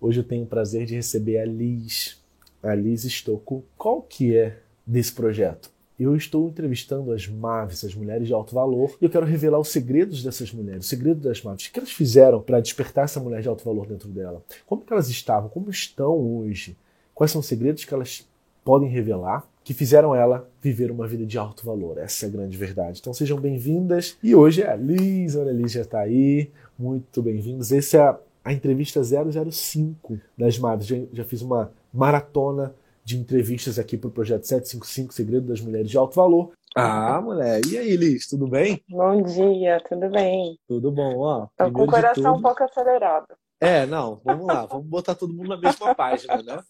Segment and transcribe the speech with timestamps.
[0.00, 2.22] Hoje eu tenho o prazer de receber a Liz,
[2.62, 3.64] a Liz Estocco.
[3.76, 5.70] Qual que é desse projeto?
[5.98, 9.68] Eu estou entrevistando as Maves, as mulheres de alto valor, e eu quero revelar os
[9.68, 11.66] segredos dessas mulheres, o segredo das Maves.
[11.66, 14.42] O que elas fizeram para despertar essa mulher de alto valor dentro dela?
[14.66, 15.48] Como que elas estavam?
[15.48, 16.76] Como estão hoje?
[17.14, 18.28] Quais são os segredos que elas
[18.64, 21.96] podem revelar que fizeram ela viver uma vida de alto valor?
[21.96, 22.98] Essa é a grande verdade.
[23.00, 24.16] Então sejam bem-vindas.
[24.20, 26.50] E hoje é a Liz, olha a Liz já está aí.
[26.76, 27.70] Muito bem-vindos.
[27.70, 30.86] Esse é a, entrevista 005 das Maves.
[30.86, 35.90] Já, já fiz uma maratona de entrevistas aqui para o projeto 755 Segredo das Mulheres
[35.90, 36.52] de Alto Valor.
[36.76, 37.60] Ah, mulher.
[37.66, 38.82] E aí, Liz, tudo bem?
[38.88, 40.58] Bom dia, tudo bem?
[40.66, 41.46] Tudo bom, ó.
[41.56, 42.38] Tô com o coração tudo...
[42.38, 43.28] um pouco acelerado.
[43.60, 46.60] É, não, vamos lá, vamos botar todo mundo na mesma página, né?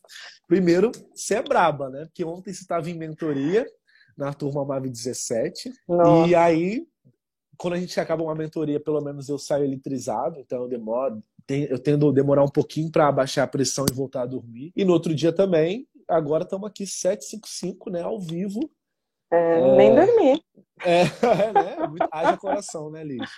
[0.47, 2.05] Primeiro, você é braba, né?
[2.05, 3.67] Porque ontem você estava em mentoria
[4.17, 5.73] na turma MAV 17.
[5.89, 6.29] Nossa.
[6.29, 6.87] E aí,
[7.57, 11.79] quando a gente acaba uma mentoria, pelo menos eu saio eletrizado, então eu demoro, eu
[11.79, 14.73] tendo a demorar um pouquinho para abaixar a pressão e voltar a dormir.
[14.75, 18.61] E no outro dia também, agora estamos aqui 755, né, ao vivo.
[19.31, 19.77] É, é...
[19.77, 20.43] Nem dormi.
[20.85, 21.03] É,
[21.49, 21.77] é né?
[22.11, 23.31] Haja coração, né, Liz?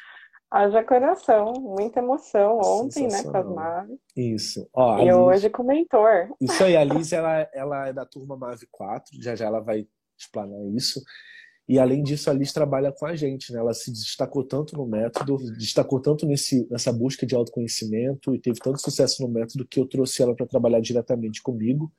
[0.51, 3.99] Haja coração, muita emoção ontem, né, com as Maves.
[4.17, 4.69] Isso.
[4.73, 5.15] Ó, e Liz...
[5.15, 6.29] hoje com o mentor.
[6.41, 9.87] Isso aí, a Liz, ela, ela é da turma Mave 4, já já ela vai
[10.19, 11.01] explanar isso.
[11.69, 13.59] E além disso, a Liz trabalha com a gente, né?
[13.59, 18.61] Ela se destacou tanto no método, destacou tanto nesse, nessa busca de autoconhecimento e teve
[18.61, 21.93] tanto sucesso no método que eu trouxe ela para trabalhar diretamente comigo.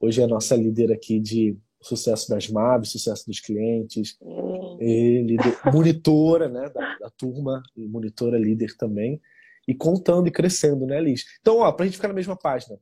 [0.00, 4.78] Hoje é a nossa líder aqui de sucesso das MABs, sucesso dos clientes, hum.
[4.80, 9.20] líder, monitora né, da, da, turma, e monitora líder também,
[9.68, 11.24] e contando e crescendo, né, Liz?
[11.40, 12.78] Então, ó, para a gente ficar na mesma página,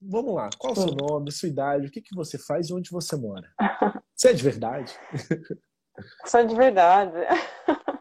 [0.00, 2.90] vamos lá, qual o seu nome, sua idade, o que, que você faz e onde
[2.90, 3.48] você mora?
[4.14, 4.92] Você é de verdade?
[6.24, 7.16] Sou de verdade.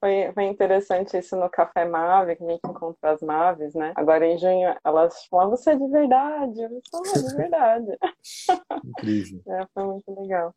[0.00, 3.92] Foi, foi interessante isso no Café Mave, que a gente encontrou as Maves, né?
[3.96, 6.62] Agora em junho, elas falam, você é de verdade.
[6.62, 7.98] Eu sou de verdade.
[8.84, 9.42] Incrível.
[9.48, 10.54] É, foi muito legal.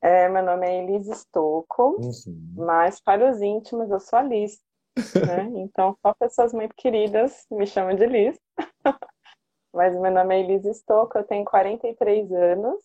[0.00, 2.54] É, meu nome é Elise Stocco, uhum.
[2.56, 4.60] mas para os íntimos eu sou a Liz.
[4.96, 5.48] Né?
[5.62, 8.36] Então, só pessoas muito queridas me chamam de Liz.
[9.72, 12.82] mas meu nome é Elise Stocco, eu tenho 43 anos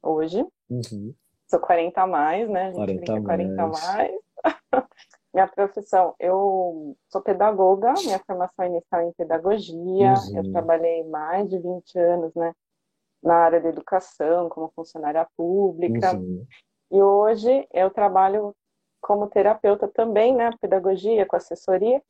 [0.00, 0.46] hoje.
[0.70, 1.12] Uhum.
[1.52, 2.68] Sou 40 a mais, né?
[2.68, 3.24] A gente 40 mais.
[3.26, 4.12] 40 a mais.
[5.34, 10.36] Minha profissão, eu sou pedagoga, minha formação inicial é em pedagogia, uhum.
[10.36, 12.54] eu trabalhei mais de 20 anos, né,
[13.22, 16.44] na área da educação, como funcionária pública, uhum.
[16.90, 18.54] e hoje eu trabalho
[19.00, 22.02] como terapeuta também, né, pedagogia, com assessoria,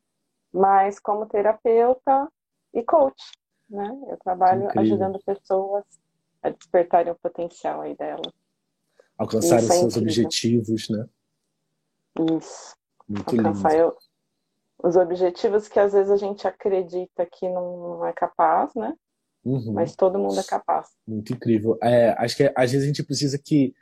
[0.52, 2.28] mas como terapeuta
[2.74, 3.22] e coach,
[3.70, 5.84] né, eu trabalho ajudando pessoas
[6.42, 8.41] a despertarem o potencial aí delas.
[9.22, 11.06] Alcançarem é seus objetivos, né?
[12.36, 12.74] Isso.
[13.08, 13.94] Muito alcançar lindo.
[14.82, 18.94] os objetivos que às vezes a gente acredita que não é capaz, né?
[19.44, 19.74] Uhum.
[19.74, 20.88] Mas todo mundo é capaz.
[21.06, 21.78] Muito incrível.
[21.80, 23.72] É, acho que às vezes a gente precisa que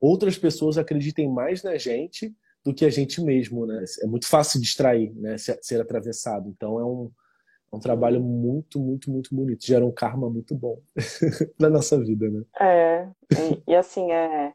[0.00, 2.34] outras pessoas acreditem mais na gente
[2.64, 3.84] do que a gente mesmo, né?
[4.02, 5.38] É muito fácil distrair, né?
[5.38, 6.48] Ser, ser atravessado.
[6.48, 7.10] Então é um,
[7.72, 9.64] é um trabalho muito, muito, muito bonito.
[9.64, 10.80] Gera um karma muito bom
[11.56, 12.42] na nossa vida, né?
[12.60, 13.08] É.
[13.32, 14.52] E, e assim, é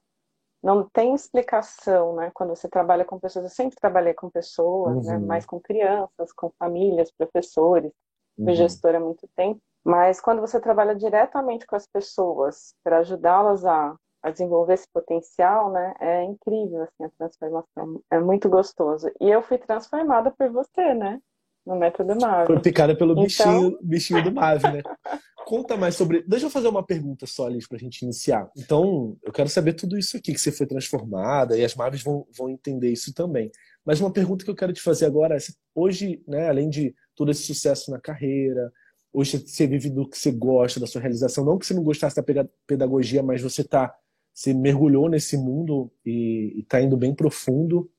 [0.63, 2.31] não tem explicação, né?
[2.33, 5.15] Quando você trabalha com pessoas, eu sempre trabalhei com pessoas, né?
[5.15, 5.19] uhum.
[5.19, 5.25] né?
[5.27, 7.92] Mais com crianças, com famílias, professores,
[8.38, 8.45] uhum.
[8.45, 9.60] fui gestora há muito tempo.
[9.83, 13.94] Mas quando você trabalha diretamente com as pessoas para ajudá-las a,
[14.24, 15.94] a, desenvolver esse potencial, né?
[16.00, 18.01] É incrível assim a transformação.
[18.10, 19.12] É muito gostoso.
[19.19, 21.19] E eu fui transformada por você, né?
[21.65, 22.48] No método Mave.
[22.48, 23.24] Foi picada pelo então...
[23.24, 24.81] bichinho, bichinho do Mave, né?
[25.45, 26.24] Conta mais sobre.
[26.24, 28.50] Deixa eu fazer uma pergunta só, Liz, para a gente iniciar.
[28.57, 32.25] Então, eu quero saber tudo isso aqui, que você foi transformada, e as Maves vão,
[32.36, 33.51] vão entender isso também.
[33.86, 35.39] Mas uma pergunta que eu quero te fazer agora é:
[35.75, 38.71] hoje, né, além de todo esse sucesso na carreira,
[39.12, 42.15] hoje você vive do que você gosta, da sua realização, não que você não gostasse
[42.15, 42.24] da
[42.65, 43.94] pedagogia, mas você tá,
[44.33, 47.92] você mergulhou nesse mundo e está indo bem profundo.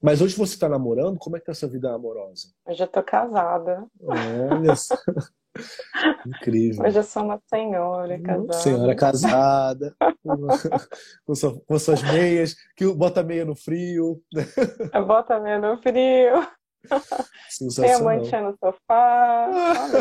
[0.00, 1.18] Mas hoje você está namorando?
[1.18, 2.48] Como é que tá a sua vida amorosa?
[2.66, 3.84] Hoje eu tô casada.
[4.00, 4.94] Olha só.
[6.24, 6.86] Incrível.
[6.86, 8.52] Hoje eu sou uma senhora hum, casada.
[8.52, 9.96] Senhora casada,
[11.24, 14.22] com, sua, com suas meias, que bota meia no frio.
[15.06, 16.46] Bota meia no frio.
[17.74, 19.50] Tem a mancha no sofá.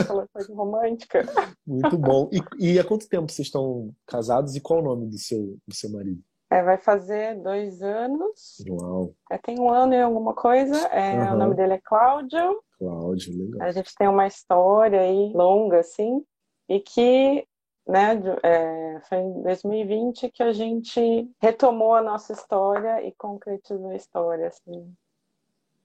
[0.09, 1.25] Olha coisa romântica.
[1.65, 2.29] Muito bom.
[2.31, 5.75] E, e há quanto tempo vocês estão casados e qual o nome do seu, do
[5.75, 6.21] seu marido?
[6.49, 8.63] É, vai fazer dois anos.
[8.69, 9.13] Uau.
[9.29, 10.77] É, tem um ano e alguma coisa.
[10.87, 11.33] É, uhum.
[11.33, 12.63] O nome dele é Cláudio.
[12.79, 13.67] Cláudio, legal.
[13.67, 16.23] A gente tem uma história aí longa, assim,
[16.69, 17.45] e que
[17.85, 23.95] né, é, foi em 2020 que a gente retomou a nossa história e concretizou a
[23.95, 24.93] história, assim.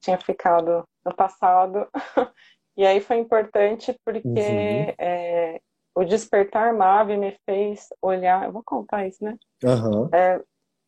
[0.01, 1.89] Tinha ficado no passado.
[2.77, 4.95] e aí foi importante porque uhum.
[4.99, 5.61] é,
[5.95, 8.45] o despertar Mave me fez olhar.
[8.45, 9.37] Eu vou contar isso, né?
[9.63, 10.09] Uhum.
[10.13, 10.43] É,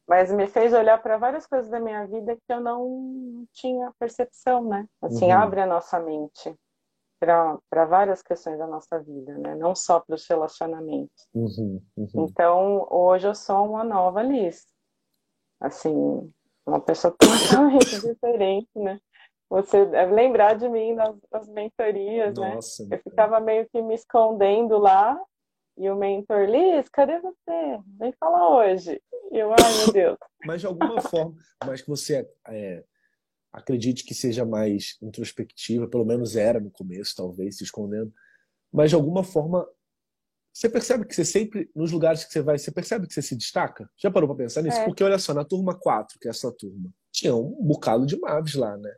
[0.06, 4.64] mas me fez olhar para várias coisas da minha vida que eu não tinha percepção,
[4.64, 4.86] né?
[5.02, 5.38] Assim, uhum.
[5.38, 6.54] abre a nossa mente
[7.18, 9.54] para várias questões da nossa vida, né?
[9.54, 11.26] Não só para os relacionamentos.
[11.34, 12.08] Uhum, uhum.
[12.16, 14.66] Então, hoje eu sou uma nova Liz.
[15.58, 16.30] Assim,
[16.66, 19.00] uma pessoa totalmente diferente, né?
[19.48, 22.54] Você lembrar de mim nas, nas mentorias, né?
[22.56, 22.96] Nossa, né?
[22.96, 25.18] Eu ficava meio que me escondendo lá
[25.76, 27.80] e o mentor, Liz, cadê você?
[27.98, 29.00] Vem falar hoje.
[29.32, 30.18] E eu, ai meu Deus.
[30.46, 31.34] mas de alguma forma,
[31.64, 32.84] mas que você é,
[33.52, 38.12] acredite que seja mais introspectiva, pelo menos era no começo, talvez, se escondendo.
[38.72, 39.68] Mas de alguma forma,
[40.52, 43.36] você percebe que você sempre, nos lugares que você vai, você percebe que você se
[43.36, 43.90] destaca?
[43.96, 44.78] Já parou para pensar nisso?
[44.78, 44.84] É.
[44.84, 48.18] Porque olha só, na turma 4, que é a sua turma, tinha um bocado de
[48.18, 48.94] maves lá, né?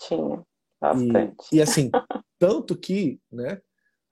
[0.00, 0.42] Tinha,
[0.80, 1.48] bastante.
[1.52, 1.90] E, e assim,
[2.38, 3.60] tanto que, né?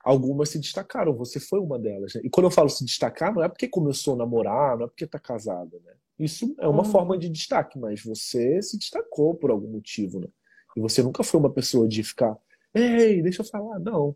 [0.02, 2.14] Algumas se destacaram, você foi uma delas.
[2.14, 2.22] Né?
[2.24, 5.04] E quando eu falo se destacar, não é porque começou a namorar, não é porque
[5.04, 5.92] está casada, né?
[6.18, 6.90] Isso é uma uhum.
[6.90, 10.28] forma de destaque, mas você se destacou por algum motivo, né?
[10.76, 12.36] E você nunca foi uma pessoa de ficar,
[12.74, 14.14] ei, deixa eu falar, não.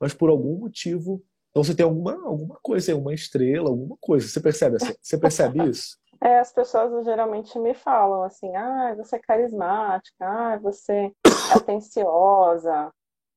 [0.00, 4.26] Mas por algum motivo, então você tem alguma, alguma coisa, uma estrela, alguma coisa.
[4.26, 5.96] Você percebe, você percebe isso?
[6.22, 11.12] É, as pessoas geralmente me falam assim, ah, você é carismática, ah, você é
[11.54, 12.90] atenciosa,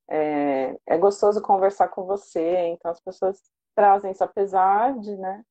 [0.10, 3.42] é, é gostoso conversar com você, então as pessoas
[3.76, 5.44] trazem isso, apesar de, né,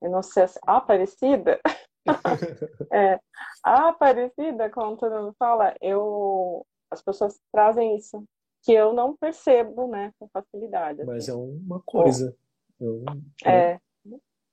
[0.00, 1.60] eu não sei, assim, Aparecida,
[2.92, 3.18] é,
[3.62, 8.24] Aparecida, como todo mundo fala, eu, as pessoas trazem isso,
[8.62, 11.02] que eu não percebo, né, com facilidade.
[11.02, 11.10] Assim.
[11.10, 12.36] Mas é uma coisa.
[13.44, 13.50] é.
[13.50, 13.80] é.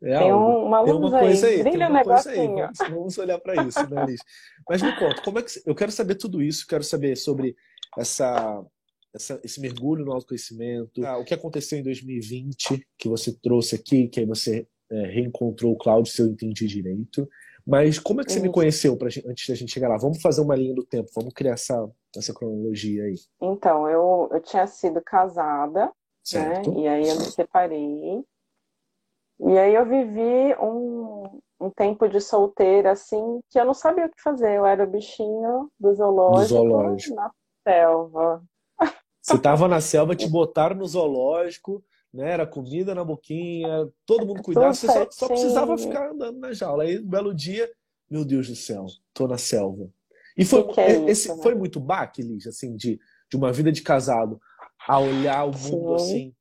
[0.06, 0.66] É tem algo.
[0.66, 2.56] uma luz tem uma coisa aí, aí brilha um negocinho.
[2.58, 4.20] Vamos, vamos, olhar para isso, né, Liz?
[4.70, 7.56] Mas me conta, como é que eu quero saber tudo isso, quero saber sobre
[7.98, 8.62] essa
[9.14, 14.08] essa, esse mergulho no autoconhecimento, ah, o que aconteceu em 2020, que você trouxe aqui,
[14.08, 17.28] que aí você é, reencontrou o Cláudio, se eu entendi direito.
[17.66, 19.98] Mas como é que você me conheceu pra, antes da gente chegar lá?
[19.98, 23.16] Vamos fazer uma linha do tempo, vamos criar essa, essa cronologia aí.
[23.42, 25.92] Então, eu, eu tinha sido casada,
[26.24, 26.72] certo.
[26.74, 26.82] né?
[26.82, 28.24] E aí eu me separei.
[29.40, 34.10] E aí eu vivi um, um tempo de solteira, assim, que eu não sabia o
[34.10, 34.58] que fazer.
[34.58, 37.16] Eu era o bichinho do zoológico, do zoológico.
[37.16, 37.32] na
[37.66, 38.44] selva.
[39.24, 41.82] Você tava na selva, te botaram no zoológico,
[42.14, 42.32] né?
[42.32, 46.84] Era comida na boquinha, todo mundo cuidava, você só, só, precisava ficar andando na jaula.
[46.84, 47.72] Aí, um belo dia,
[48.10, 49.90] meu Deus do céu, tô na selva.
[50.38, 51.42] E foi, é esse, isso, né?
[51.42, 53.00] foi muito baque, Liz, assim, de,
[53.30, 54.42] de uma vida de casado,
[54.86, 56.04] a olhar o mundo Sim.
[56.04, 56.36] assim,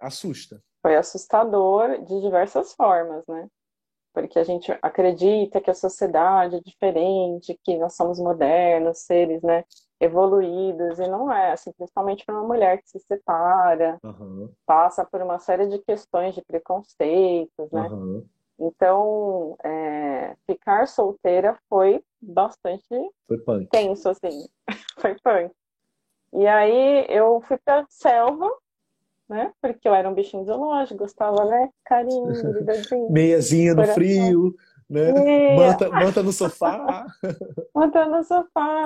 [0.00, 0.62] assusta.
[0.80, 3.46] Foi assustador de diversas formas, né?
[4.14, 9.64] Porque a gente acredita que a sociedade é diferente, que nós somos modernos, seres, né?
[10.02, 14.50] Evoluídos, e não é, assim, principalmente para uma mulher que se separa, uhum.
[14.66, 17.88] passa por uma série de questões de preconceitos, né?
[17.88, 18.26] Uhum.
[18.58, 22.84] Então, é, ficar solteira foi bastante
[23.28, 23.68] foi punk.
[23.70, 24.48] tenso, assim,
[24.98, 25.52] foi punk.
[26.34, 28.50] E aí eu fui pra selva,
[29.28, 29.52] né?
[29.60, 31.70] Porque eu era um bichinho zoológico, gostava, né?
[31.84, 32.24] Carinho,
[33.08, 34.52] Meiazinha no frio
[34.92, 35.56] né?
[35.56, 37.06] Manta, manta no sofá.
[37.74, 38.82] manta no sofá.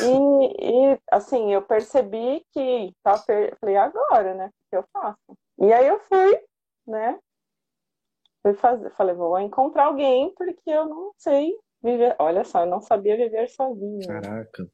[0.00, 4.46] E, e, assim, eu percebi que tá, falei, agora, né?
[4.46, 5.38] O que eu faço?
[5.58, 6.40] E aí eu fui,
[6.86, 7.18] né?
[8.42, 12.16] Fui fazer, falei, vou encontrar alguém porque eu não sei viver.
[12.18, 14.06] Olha só, eu não sabia viver sozinha.
[14.06, 14.68] Caraca.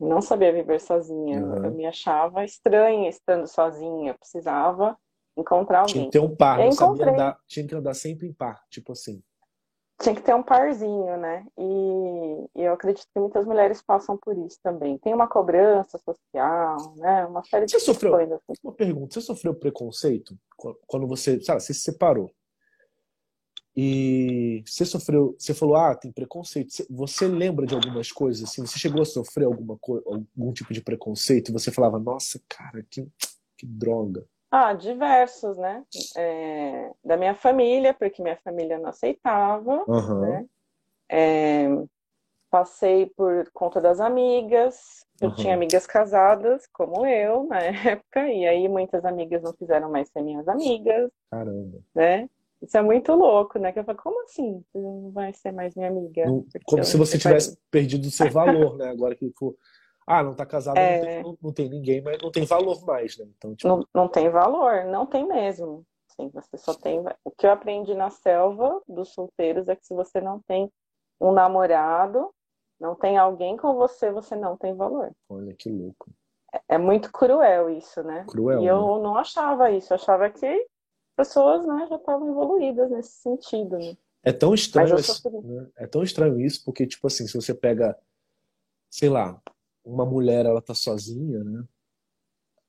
[0.00, 1.44] Não sabia viver sozinha.
[1.44, 1.64] Uhum.
[1.64, 4.10] Eu me achava estranha estando sozinha.
[4.10, 4.98] Eu precisava
[5.36, 5.94] encontrar alguém.
[5.94, 8.92] Tinha que ter um par, não sabia andar, tinha que andar sempre em par, tipo
[8.92, 9.22] assim.
[10.00, 11.46] Tinha que ter um parzinho, né?
[11.56, 14.98] E, e, eu acredito que muitas mulheres passam por isso também.
[14.98, 17.24] Tem uma cobrança social, né?
[17.26, 18.40] Uma série você de sofreu, coisas.
[18.48, 18.60] Assim.
[18.64, 20.36] Uma pergunta: você sofreu preconceito
[20.86, 22.30] quando você, sabe, você se separou?
[23.76, 26.86] E você sofreu, você falou, ah, tem preconceito.
[26.90, 28.64] Você lembra de algumas coisas assim?
[28.64, 33.04] Você chegou a sofrer alguma algum tipo de preconceito e você falava, nossa, cara, que,
[33.58, 34.24] que droga.
[34.56, 35.82] Ah, diversos, né?
[36.16, 40.20] É, da minha família, porque minha família não aceitava, uhum.
[40.20, 40.46] né?
[41.10, 41.66] É,
[42.48, 45.04] passei por conta das amigas.
[45.20, 45.34] Eu uhum.
[45.34, 47.58] tinha amigas casadas, como eu, na
[47.98, 51.10] época, e aí muitas amigas não quiseram mais ser minhas amigas.
[51.28, 51.80] Caramba.
[51.92, 52.30] Né?
[52.62, 53.72] Isso é muito louco, né?
[53.72, 54.62] Que eu falo, como assim?
[54.70, 56.26] Você não vai ser mais minha amiga?
[56.26, 58.88] Não, como se você tivesse perdido o seu valor, né?
[58.88, 59.56] Agora que for.
[60.06, 60.98] Ah, não tá casado, é...
[60.98, 63.26] não, tem, não, não, tem, ninguém, mas não tem valor mais, né?
[63.36, 63.68] Então, tipo...
[63.68, 65.84] não, não tem valor, não tem mesmo.
[66.08, 67.02] Sim, você só tem.
[67.24, 70.70] O que eu aprendi na selva dos solteiros é que se você não tem
[71.20, 72.30] um namorado,
[72.78, 75.10] não tem alguém com você, você não tem valor.
[75.28, 76.10] Olha que louco.
[76.52, 78.24] É, é muito cruel isso, né?
[78.28, 78.62] Cruel.
[78.62, 79.02] E eu né?
[79.02, 80.66] não achava isso, eu achava que
[81.16, 83.78] pessoas né, já estavam evoluídas nesse sentido.
[83.78, 83.96] Né?
[84.22, 85.68] É tão estranho isso, né?
[85.76, 87.98] é tão estranho isso, porque, tipo assim, se você pega,
[88.90, 89.40] sei lá,
[89.84, 91.62] uma mulher, ela tá sozinha, né?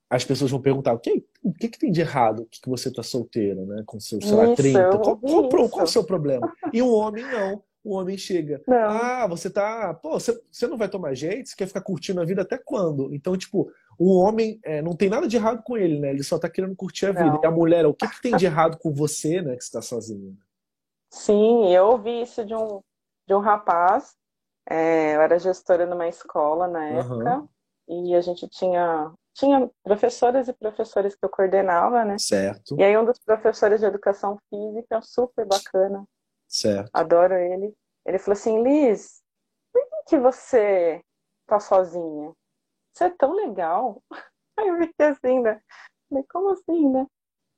[0.08, 2.92] As pessoas vão perguntar, o que, o que, que tem de errado que, que você
[2.92, 3.82] tá solteira, né?
[3.84, 4.98] Com seus, sei lá, 30.
[4.98, 6.52] Qual, qual, qual, qual é o seu problema?
[6.72, 7.62] E um homem não.
[7.82, 8.76] O homem chega, não.
[8.76, 11.48] ah, você tá, pô, você, você não vai tomar jeito?
[11.48, 13.14] Você quer ficar curtindo a vida até quando?
[13.14, 16.10] Então, tipo, o homem é, não tem nada de errado com ele, né?
[16.10, 17.26] Ele só tá querendo curtir a vida.
[17.26, 17.40] Não.
[17.44, 19.54] E a mulher, o que, que tem de errado com você, né?
[19.54, 20.36] Que está sozinha?
[21.12, 22.80] Sim, eu ouvi isso de um,
[23.24, 24.16] de um rapaz.
[24.68, 27.38] É, eu era gestora numa escola na época.
[27.38, 27.48] Uhum.
[27.88, 32.16] E a gente tinha, tinha professoras e professores que eu coordenava, né?
[32.18, 32.76] Certo.
[32.78, 36.04] E aí um dos professores de educação física, super bacana.
[36.48, 36.90] Certo.
[36.92, 37.72] Adoro ele.
[38.04, 39.22] Ele falou assim, Liz,
[39.72, 41.00] por que, que você
[41.46, 42.32] tá sozinha?
[42.92, 44.02] Você é tão legal.
[44.58, 45.60] Aí eu fiquei assim, né?
[46.08, 47.06] Falei, como assim, né?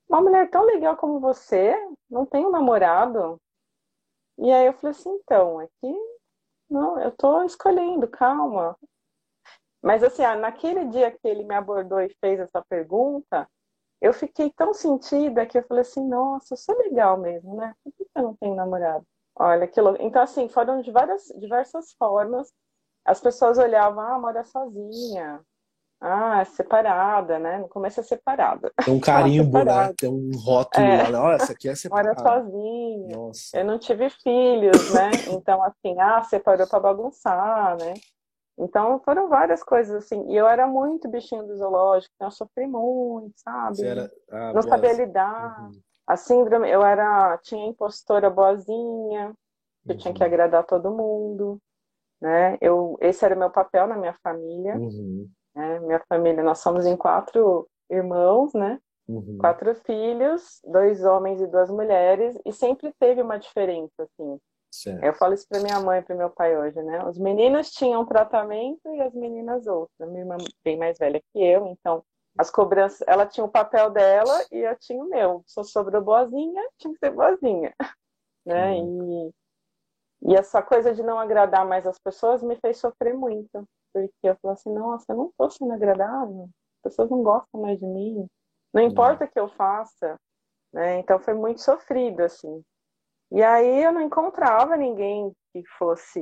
[0.08, 1.74] Uma mulher tão legal como você
[2.10, 3.40] não tem um namorado?
[4.38, 6.07] E aí eu falei assim, então, é que
[6.70, 8.76] não, eu tô escolhendo, calma.
[9.82, 13.48] Mas assim, naquele dia que ele me abordou e fez essa pergunta,
[14.00, 17.74] eu fiquei tão sentida que eu falei assim, nossa, sou legal mesmo, né?
[17.84, 19.04] Por que eu não tenho namorado?
[19.36, 20.02] Olha que louco.
[20.02, 22.52] Então, assim, foram de várias, diversas formas
[23.04, 25.40] as pessoas olhavam, ah, mora sozinha,
[26.00, 27.58] ah, é separada, né?
[27.58, 28.72] No começo é separada.
[28.84, 29.92] Tem um carimbo, né?
[29.96, 31.08] Tem um rótulo é.
[31.08, 32.14] lá, olha, essa aqui é separada.
[32.22, 33.16] Mora sozinha.
[33.16, 33.58] Nossa.
[33.58, 35.10] Eu não tive filhos, né?
[35.30, 37.94] Então, assim, ah, separou para bagunçar, né?
[38.56, 40.30] Então, foram várias coisas assim.
[40.30, 43.84] E eu era muito bichinho do zoológico, então eu sofri muito, sabe?
[43.84, 44.10] Era...
[44.30, 45.62] Ah, não sabia lidar.
[45.62, 45.80] Uhum.
[46.06, 49.32] A síndrome, eu era, tinha impostora boazinha,
[49.86, 49.96] eu uhum.
[49.96, 50.26] tinha que uhum.
[50.26, 51.60] agradar todo mundo
[52.20, 52.58] né?
[52.60, 54.76] Eu, esse era o meu papel na minha família.
[54.76, 55.28] Uhum.
[55.58, 55.80] Né?
[55.80, 58.78] Minha família, nós somos em quatro irmãos, né?
[59.08, 59.38] Uhum.
[59.38, 64.38] Quatro filhos, dois homens e duas mulheres, e sempre teve uma diferença, assim.
[64.70, 65.02] Certo.
[65.02, 67.04] Eu falo isso para minha mãe e para meu pai hoje, né?
[67.06, 70.06] Os meninos tinham tratamento e as meninas outra.
[70.06, 72.04] Minha irmã bem mais velha que eu, então
[72.38, 75.42] as cobranças, ela tinha o papel dela e eu tinha o meu.
[75.56, 77.74] Eu sobrou boazinha, tinha que ser boazinha,
[78.46, 78.74] né?
[78.74, 79.28] Uhum.
[79.28, 79.32] E
[80.22, 83.64] e essa coisa de não agradar mais as pessoas me fez sofrer muito.
[83.92, 86.48] Porque eu falei assim, nossa, eu não estou sendo agradável.
[86.78, 88.26] As pessoas não gostam mais de mim.
[88.72, 90.16] Não importa o que eu faça.
[90.72, 90.98] Né?
[90.98, 92.62] Então foi muito sofrido, assim.
[93.30, 96.20] E aí eu não encontrava ninguém que fosse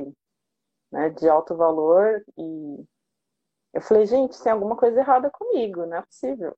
[0.90, 2.22] né, de alto valor.
[2.36, 2.84] E
[3.74, 6.56] eu falei, gente, tem alguma coisa errada comigo, não é possível.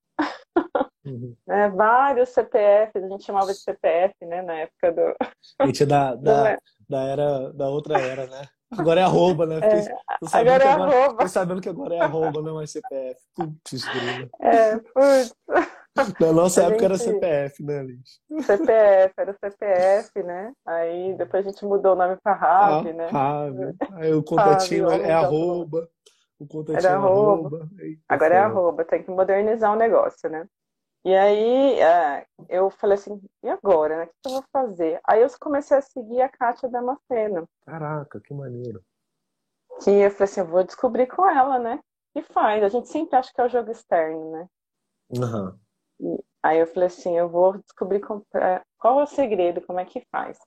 [1.04, 1.36] Uhum.
[1.46, 5.66] né, vários CPFs, a gente chamava de CPF, né, na época do.
[5.66, 6.56] Gente é da, da,
[6.88, 8.42] da era da outra era, né?
[8.70, 9.60] Agora é arroba, né?
[9.60, 11.22] Fiquei, é, agora é agora, arroba.
[11.22, 13.20] Tô sabendo que agora é arroba, não é CPF.
[13.34, 13.86] Putz,
[14.40, 15.34] É, putz.
[16.20, 16.84] Na nossa a época gente...
[16.84, 18.20] era CPF, né, Liz?
[18.44, 20.52] CPF, era CPF, né?
[20.64, 23.06] Aí depois a gente mudou o nome para RAV, ah, né?
[23.08, 23.74] RAV.
[23.94, 25.88] Aí o contatinho é, é arroba.
[26.38, 27.56] O contatinho era é arroba.
[27.56, 27.68] arroba.
[27.80, 30.46] Eita, agora é arroba, tem que modernizar o negócio, né?
[31.04, 34.04] E aí é, eu falei assim, e agora, né?
[34.04, 35.00] O que eu vou fazer?
[35.04, 37.48] Aí eu comecei a seguir a Kátia Damasceno.
[37.64, 38.82] Caraca, que maneiro.
[39.82, 41.80] Que eu falei assim, eu vou descobrir com ela, né?
[42.14, 42.62] E faz.
[42.62, 44.48] A gente sempre acha que é o jogo externo, né?
[45.10, 45.58] Uhum.
[46.00, 50.06] E aí eu falei assim, eu vou descobrir qual é o segredo, como é que
[50.10, 50.38] faz.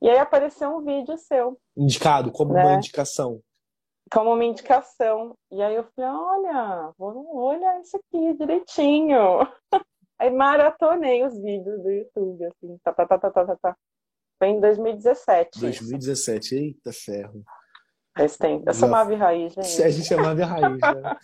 [0.00, 1.58] E aí apareceu um vídeo seu.
[1.76, 2.64] Indicado, como né?
[2.64, 3.40] uma indicação.
[4.12, 5.36] Como uma indicação.
[5.50, 9.18] E aí eu falei, olha, vou olhar isso aqui direitinho.
[10.18, 13.76] Aí maratonei os vídeos do YouTube, assim, tá, tá, tá, tá, tá, tá.
[14.38, 15.60] Foi em 2017.
[15.60, 16.54] 2017, isso.
[16.54, 17.42] eita ferro.
[18.16, 18.64] Faz tempo.
[18.66, 19.82] Eu sou Mavi Raiz, gente.
[19.82, 21.16] A gente é Mavi Raiz, né?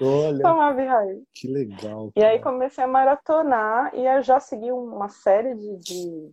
[0.00, 0.40] Olha.
[0.42, 1.22] Sou Mavi Raiz.
[1.32, 2.12] Que legal.
[2.12, 2.12] Cara.
[2.16, 6.30] E aí comecei a maratonar e eu já segui uma série de, de,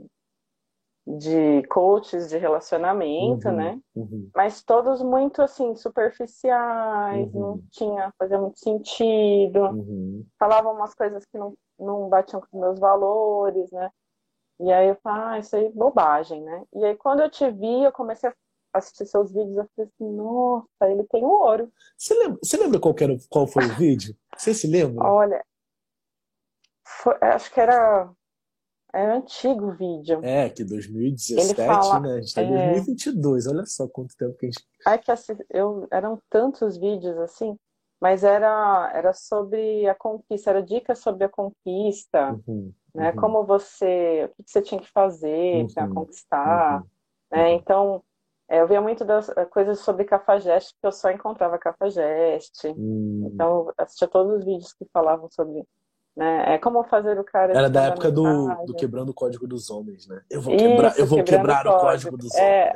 [1.18, 3.80] de coaches de relacionamento, uhum, né?
[3.96, 4.30] Uhum.
[4.36, 7.42] Mas todos muito assim, superficiais, uhum.
[7.42, 9.62] não tinha, fazia muito sentido.
[9.62, 10.26] Uhum.
[10.38, 13.90] Falavam umas coisas que não, não batiam com os meus valores, né?
[14.60, 16.64] E aí eu falei, ah, isso aí é bobagem, né?
[16.76, 18.34] E aí quando eu te vi, eu comecei a
[18.74, 21.72] assistir seus vídeos, eu falei assim, nossa, ele tem o ouro.
[21.98, 24.16] Você lembra, você lembra qual, era, qual foi o vídeo?
[24.38, 25.08] Você se lembra?
[25.08, 25.44] Olha,
[26.86, 28.12] foi, acho que era,
[28.94, 30.20] era antigo o vídeo.
[30.24, 32.14] É, que 2017, fala, né?
[32.14, 32.72] A gente tá em é...
[32.74, 34.66] 2022, olha só quanto tempo que a gente...
[34.88, 37.56] É que assim, eu, eram tantos vídeos assim,
[38.02, 43.12] mas era, era sobre a conquista, era dicas sobre a conquista, uhum, né?
[43.12, 43.16] Uhum.
[43.18, 46.88] Como você, o que você tinha que fazer uhum, para conquistar, uhum,
[47.32, 47.50] né?
[47.50, 47.56] Uhum.
[47.56, 48.04] Então,
[48.50, 52.68] é, eu via muito das eh, coisas sobre cafajeste, porque eu só encontrava cafajeste.
[52.70, 53.30] Hum.
[53.32, 55.64] Então, eu assistia todos os vídeos que falavam sobre
[56.20, 57.58] né, é como fazer o cara.
[57.58, 60.22] Era da época do, do quebrando o código dos homens, né?
[60.30, 62.74] Eu vou quebrar, eu vou quebrar o código, dos é,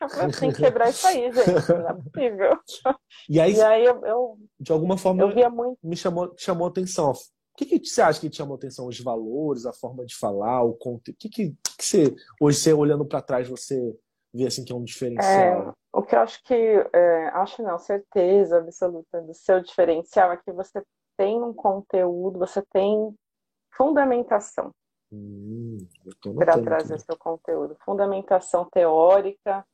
[0.18, 0.40] homens.
[0.40, 1.68] Tem que quebrar isso aí, gente.
[1.68, 2.58] Não é possível.
[3.28, 5.78] E aí, e aí eu, eu, de alguma forma, eu via muito...
[5.82, 7.10] me chamou, chamou atenção.
[7.10, 7.14] O
[7.56, 8.86] que, que você acha que te chamou atenção?
[8.86, 11.16] Os valores, a forma de falar, o conteúdo?
[11.16, 13.94] O que, que, que você, hoje, você olhando para trás, você
[14.32, 15.68] ver assim que é um diferencial?
[15.68, 20.36] É, o que eu acho que, é, acho não, certeza absoluta do seu diferencial é
[20.36, 20.82] que você
[21.16, 23.14] tem um conteúdo, você tem
[23.70, 24.70] fundamentação
[25.12, 25.78] hum,
[26.36, 29.64] para trazer seu conteúdo, fundamentação teórica.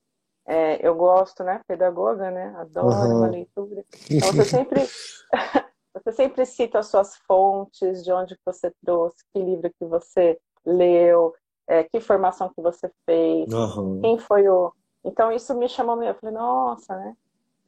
[0.44, 3.18] É, eu gosto, né, pedagoga, né, adoro uhum.
[3.18, 3.84] uma leitura.
[4.10, 4.80] Então você sempre
[5.94, 11.34] você sempre cita as suas fontes, de onde você trouxe, que livro que você leu,
[11.66, 14.00] é, que formação que você fez, uhum.
[14.00, 14.72] quem foi o.
[15.04, 17.16] Então isso me chamou, eu falei, nossa, né?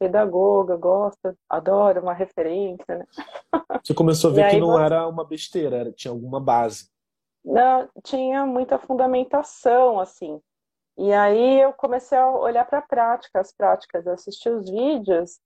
[0.05, 3.05] Pedagoga, gosta, adora uma referência, né?
[3.83, 4.83] Você começou a ver que não você...
[4.83, 6.89] era uma besteira, era, tinha alguma base.
[7.43, 10.39] Não, tinha muita fundamentação, assim.
[10.95, 15.39] E aí eu comecei a olhar para a prática, as práticas, assistir os vídeos,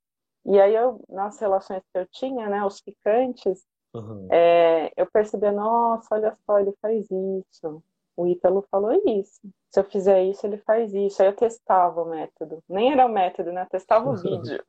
[0.46, 4.28] e aí eu, nas relações que eu tinha, né, os picantes, uhum.
[4.30, 7.82] é, eu percebi, nossa, olha só, ele faz isso,
[8.20, 9.40] o Ítalo falou isso.
[9.72, 11.22] Se eu fizer isso, ele faz isso.
[11.22, 12.62] Aí eu testava o método.
[12.68, 13.62] Nem era o método, né?
[13.62, 14.62] Eu testava o vídeo.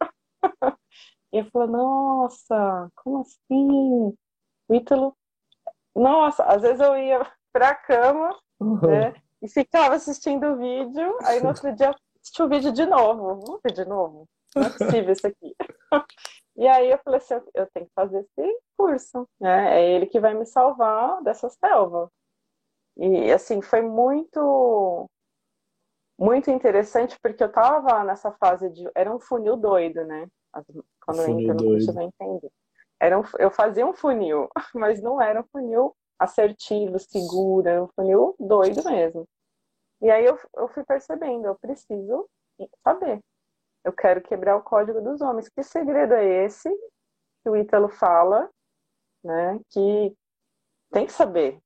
[1.32, 4.16] e eu falei, nossa, como assim?
[4.68, 5.16] O Ítalo.
[5.96, 9.14] Nossa, às vezes eu ia pra cama, né?
[9.42, 13.40] E ficava assistindo o vídeo, aí no outro dia assistia o vídeo de novo.
[13.44, 14.28] Vamos ver de novo?
[14.54, 15.56] Não é possível isso aqui.
[16.56, 19.80] E aí eu falei assim, eu tenho que fazer esse curso, né?
[19.80, 22.12] É ele que vai me salvar dessa selva.
[22.96, 25.08] E assim, foi muito
[26.18, 30.26] muito interessante porque eu estava nessa fase de era um funil doido, né?
[30.52, 32.50] Quando funil eu entro no curso vai entender.
[33.00, 37.88] Era um, eu fazia um funil, mas não era um funil assertivo, seguro, era um
[37.88, 39.26] funil doido mesmo.
[40.02, 42.28] E aí eu, eu fui percebendo, eu preciso
[42.84, 43.20] saber.
[43.82, 45.48] Eu quero quebrar o código dos homens.
[45.48, 46.68] Que segredo é esse
[47.42, 48.50] que o Ítalo fala,
[49.24, 49.58] né?
[49.70, 50.14] Que
[50.90, 51.58] tem que saber.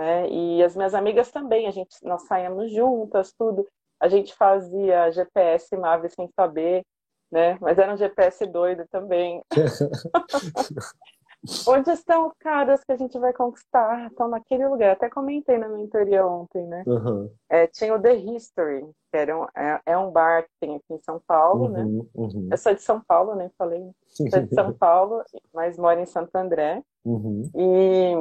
[0.00, 0.30] Né?
[0.30, 3.68] E as minhas amigas também, a gente, nós saímos juntas, tudo.
[4.00, 6.86] A gente fazia GPS Mave sem saber,
[7.30, 7.58] né?
[7.60, 9.42] Mas era um GPS doido também.
[11.68, 14.06] Onde estão os caras que a gente vai conquistar?
[14.06, 14.92] Estão naquele lugar.
[14.92, 16.82] Até comentei na mentoria ontem, né?
[16.86, 17.30] Uhum.
[17.50, 20.94] É, tinha o The History, que era um, é, é, um bar que tem aqui
[20.94, 21.82] em São Paulo, né?
[21.82, 22.04] uhum, né?
[22.14, 22.48] Uhum.
[22.50, 23.90] Eu sou de São Paulo, nem falei.
[24.06, 26.82] Sou de São Paulo, mas moro em Santo André.
[27.04, 27.50] Uhum.
[27.54, 28.14] E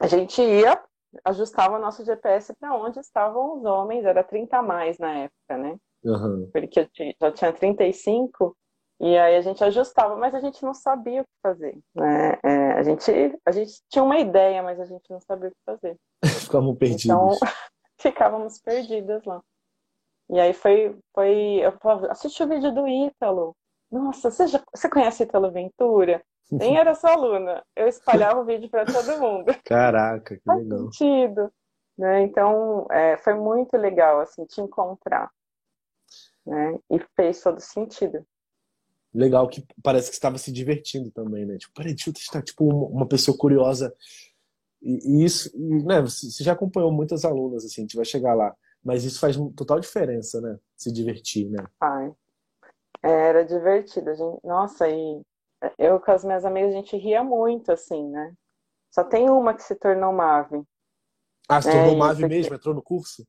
[0.00, 0.82] a gente ia,
[1.24, 5.56] ajustava o nosso GPS para onde estavam os homens, era 30 a mais na época,
[5.56, 5.76] né?
[6.04, 6.50] Uhum.
[6.52, 8.56] Porque eu já tinha 35,
[9.00, 12.38] e aí a gente ajustava, mas a gente não sabia o que fazer, né?
[12.44, 13.10] É, a, gente,
[13.44, 15.96] a gente tinha uma ideia, mas a gente não sabia o que fazer.
[16.46, 17.04] Ficávamos perdidos.
[17.04, 17.30] Então,
[17.98, 19.42] ficávamos perdidas lá.
[20.30, 21.72] E aí foi, foi eu
[22.10, 23.54] assisti o vídeo do Ítalo.
[23.90, 26.22] Nossa, você, já, você conhece Ítalo Ventura?
[26.50, 27.64] Nem era sua aluna.
[27.74, 29.46] Eu espalhava o vídeo para todo mundo.
[29.64, 30.78] Caraca, que Faz legal.
[30.92, 31.52] sentido.
[31.96, 32.22] Né?
[32.22, 35.30] Então, é, foi muito legal, assim, te encontrar.
[36.44, 36.78] Né?
[36.90, 38.26] E fez todo sentido.
[39.12, 41.56] Legal que parece que estava se divertindo também, né?
[41.56, 43.94] Tipo, peraí, deixa eu testar, tipo, uma pessoa curiosa.
[44.82, 46.02] E, e isso, e, né?
[46.02, 48.54] Você já acompanhou muitas alunas, assim, a gente vai chegar lá.
[48.82, 50.58] Mas isso faz total diferença, né?
[50.76, 51.64] Se divertir, né?
[51.80, 52.12] Ai.
[53.02, 54.44] Era divertido, gente.
[54.44, 55.22] Nossa, e
[55.78, 58.32] eu com as minhas amigas, a gente ria muito, assim, né?
[58.90, 60.62] Só tem uma que se tornou Mave.
[61.48, 62.54] Ah, se tornou é, Mave mesmo?
[62.54, 63.26] Entrou no curso?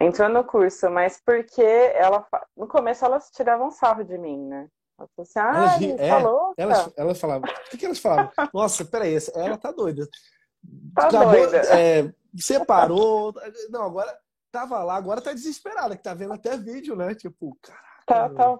[0.00, 2.26] Entrou no curso, mas porque ela
[2.56, 4.68] no começo elas tiravam sarro de mim, né?
[4.98, 8.32] Elas assim, ah, elas, é, falou, elas, elas falavam, o que, que elas falavam?
[8.52, 10.08] Nossa, peraí, ela tá doida.
[10.94, 11.58] Tá Acabou, doida.
[11.76, 13.32] É, separou.
[13.70, 14.18] Não, agora
[14.50, 17.14] tava lá, agora tá desesperada, que tá vendo até vídeo, né?
[17.14, 17.87] Tipo, caraca.
[18.08, 18.58] Tá, tá.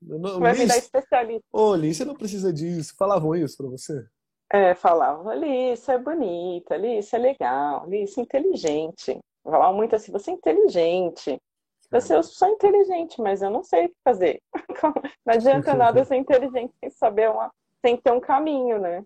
[0.00, 1.46] Não, Vai me dar especialista.
[1.52, 2.94] Ô, Liz, você não precisa disso.
[2.98, 4.06] Falavam isso pra você?
[4.50, 9.18] É, falavam, Liz, é bonita, Liz, é legal, Liz, é inteligente.
[9.42, 11.38] Falavam muito assim, você é inteligente.
[11.90, 14.42] Eu, sei, eu sou inteligente, mas eu não sei o que fazer.
[15.24, 19.04] Não adianta nada ser inteligente sem saber uma, sem ter um caminho, né?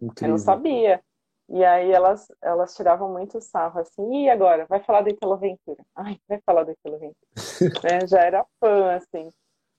[0.00, 0.28] Incrível.
[0.28, 1.02] Eu não sabia.
[1.48, 4.66] E aí elas, elas tiravam muito sarro, assim, e agora?
[4.68, 5.82] Vai falar do Italo Ventura.
[5.96, 7.16] Ai, vai falar do Italo Ventura.
[7.84, 8.06] né?
[8.06, 9.30] Já era fã, assim.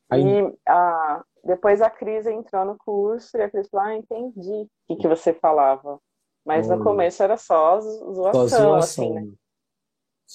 [0.09, 0.23] Aí...
[0.23, 4.69] E a, depois a Cris entrou no curso e a Cris falou, ah, entendi o
[4.87, 5.99] que, que você falava.
[6.45, 8.75] Mas no começo era só zoação, só zoação.
[8.75, 9.31] assim, né?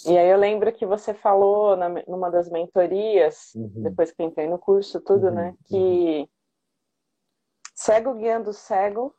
[0.06, 3.82] E aí eu lembro que você falou na, numa das mentorias, uhum.
[3.82, 5.34] depois que entrei no curso, tudo, uhum.
[5.34, 5.54] né?
[5.66, 6.28] Que uhum.
[7.74, 9.14] cego guiando cego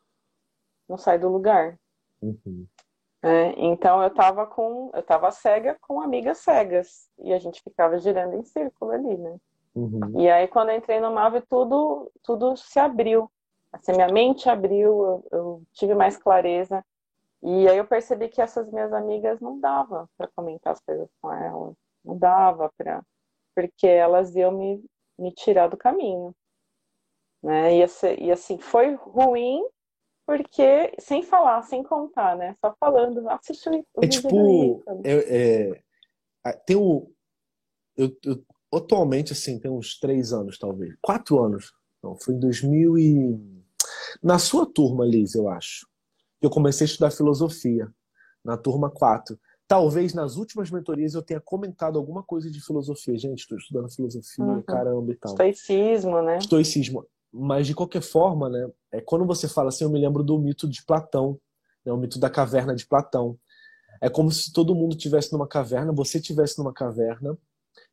[0.87, 1.77] não sai do lugar.
[2.21, 2.65] Uhum.
[3.21, 7.97] É, então eu estava com, eu tava cega com amigas cegas e a gente ficava
[7.97, 9.37] girando em círculo ali, né?
[9.73, 10.21] Uhum.
[10.21, 13.29] E aí quando eu entrei no Mave tudo, tudo se abriu,
[13.73, 16.85] assim minha mente abriu, eu, eu tive mais clareza
[17.41, 21.33] e aí eu percebi que essas minhas amigas não dava para comentar as coisas com
[21.33, 21.73] elas,
[22.03, 23.03] não dava para,
[23.55, 24.85] porque elas iam me,
[25.17, 26.31] me tirar do caminho,
[27.41, 27.75] né?
[27.75, 27.85] E,
[28.19, 29.63] e assim foi ruim
[30.25, 32.55] porque sem falar, sem contar, né?
[32.59, 35.81] Só falando, assiste o É tipo, é,
[36.45, 37.11] é, tem o
[37.97, 41.73] eu, eu, atualmente assim tem uns três anos talvez, quatro anos.
[42.03, 43.39] Não, foi em 2000 e
[44.21, 45.87] na sua turma, Liz, eu acho
[46.45, 47.91] eu comecei a estudar filosofia,
[48.43, 49.37] na turma 4.
[49.67, 53.17] Talvez nas últimas mentorias eu tenha comentado alguma coisa de filosofia.
[53.17, 54.61] Gente, estou estudando filosofia, uhum.
[54.61, 55.31] caramba e tal.
[55.31, 56.37] Estoicismo, né?
[56.37, 57.05] Estoicismo.
[57.37, 60.69] Mas, de qualquer forma, né, é, quando você fala assim, eu me lembro do mito
[60.69, 61.37] de Platão,
[61.85, 63.37] né, o mito da caverna de Platão.
[64.01, 67.37] É como se todo mundo tivesse numa caverna, você tivesse numa caverna,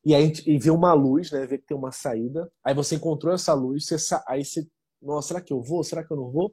[0.04, 3.34] e aí e vê uma luz, né, vê que tem uma saída, aí você encontrou
[3.34, 3.96] essa luz, você
[4.28, 4.64] aí você,
[5.00, 5.82] nossa, será que eu vou?
[5.82, 6.52] Será que eu não vou?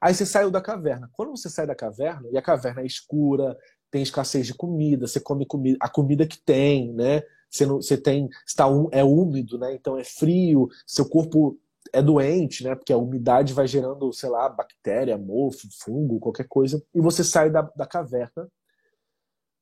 [0.00, 1.10] Aí você saiu da caverna.
[1.12, 3.56] Quando você sai da caverna, e a caverna é escura,
[3.90, 7.22] tem escassez de comida, você come comida, a comida que tem, né?
[7.50, 9.74] Você, não, você tem, está é úmido, né?
[9.74, 11.58] Então é frio, seu corpo
[11.92, 12.74] é doente, né?
[12.74, 17.50] Porque a umidade vai gerando, sei lá, bactéria, mofo, fungo, qualquer coisa, e você sai
[17.50, 18.48] da, da caverna.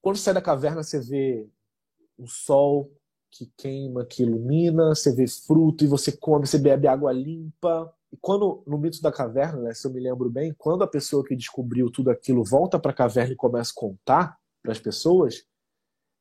[0.00, 1.48] Quando você sai da caverna, você vê
[2.16, 2.92] o sol
[3.30, 8.16] que queima, que ilumina, você vê fruto e você come, você bebe água limpa, e
[8.20, 11.36] quando, no mito da caverna, né, se eu me lembro bem, quando a pessoa que
[11.36, 15.44] descobriu tudo aquilo volta para a caverna e começa a contar para as pessoas,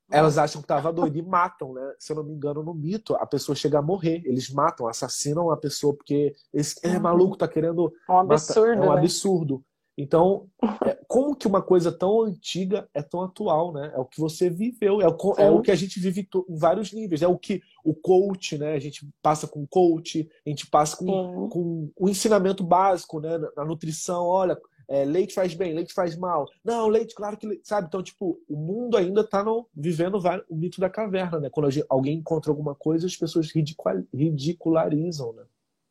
[0.09, 1.93] elas acham que estava doido e matam, né?
[1.99, 4.21] Se eu não me engano, no mito, a pessoa chega a morrer.
[4.25, 7.93] Eles matam, assassinam a pessoa porque esse é maluco, tá querendo.
[8.07, 8.67] É um absurdo.
[8.67, 8.83] Matar.
[8.83, 8.99] É um né?
[8.99, 9.63] absurdo.
[10.01, 10.47] Então,
[10.85, 13.91] é, como que uma coisa tão antiga é tão atual, né?
[13.93, 16.93] É o que você viveu, é o, é o que a gente vive em vários
[16.93, 17.21] níveis.
[17.21, 18.73] É o que o coach, né?
[18.73, 23.37] A gente passa com coach, a gente passa com, com o ensinamento básico, né?
[23.57, 24.57] Na, nutrição, olha,
[24.89, 26.47] é, leite faz bem, leite faz mal.
[26.65, 27.87] Não, leite, claro que, sabe?
[27.87, 31.49] Então, tipo, o mundo ainda está vivendo o mito da caverna, né?
[31.51, 35.43] Quando alguém encontra alguma coisa, as pessoas ridicularizam, né?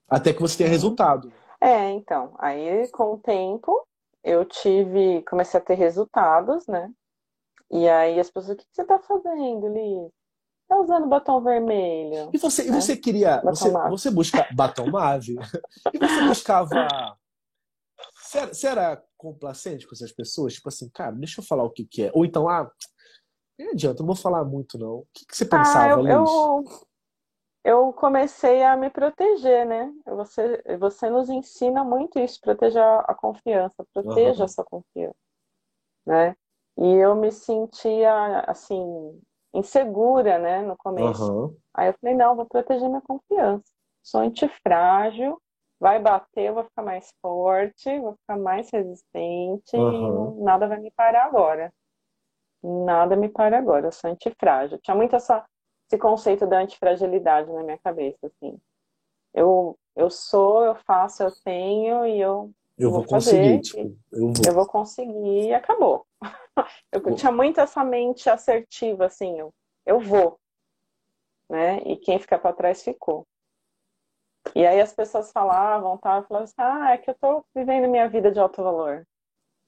[0.09, 1.33] Até que você tenha resultado.
[1.61, 3.87] É, então, aí com o tempo
[4.25, 6.91] eu tive, comecei a ter resultados, né?
[7.71, 10.11] E aí as pessoas, o que você tá fazendo, Liz?
[10.67, 12.31] Tá usando batom vermelho.
[12.33, 12.77] E você, né?
[12.77, 15.37] e você queria, você, você busca batom mave?
[15.95, 16.89] e você buscava
[18.29, 20.55] você era, complacente com essas pessoas?
[20.55, 22.11] Tipo assim, cara, deixa eu falar o que, que é.
[22.15, 22.71] Ou então, ah,
[23.59, 24.99] não adianta, não vou falar muito, não.
[24.99, 26.13] O que, que você ah, pensava, ah, eu, Liz?
[26.13, 26.65] Eu,
[27.65, 29.93] eu comecei a me proteger, né?
[30.07, 34.45] Você, você nos ensina muito isso, proteger a confiança, proteja uhum.
[34.45, 35.17] essa confiança,
[36.07, 36.37] né?
[36.77, 39.21] E eu me sentia, assim,
[39.53, 41.33] insegura, né, no começo.
[41.33, 41.57] Uhum.
[41.75, 43.65] Aí eu falei, não, vou proteger minha confiança.
[44.03, 45.41] Sou antifrágil,
[45.81, 50.39] vai bater, eu vou ficar mais forte, vou ficar mais resistente uhum.
[50.41, 51.73] e nada vai me parar agora.
[52.63, 54.79] Nada me para agora, eu sou antifrágil.
[54.83, 55.45] Tinha muito essa
[55.89, 58.59] esse conceito da antifragilidade na minha cabeça, assim.
[59.33, 64.21] Eu, eu sou, eu faço, eu tenho e eu, eu vou, vou conseguir, tipo, eu
[64.21, 64.33] vou.
[64.47, 66.07] eu vou conseguir e acabou.
[66.91, 67.15] Eu vou.
[67.15, 69.55] tinha muito essa mente assertiva, assim, eu,
[69.87, 70.41] eu vou,
[71.49, 71.79] né?
[71.85, 73.25] E quem ficar para trás ficou.
[74.55, 76.17] E aí as pessoas falavam, tá?
[76.17, 79.07] Eu falava assim, ah, é que eu tô vivendo minha vida de alto valor.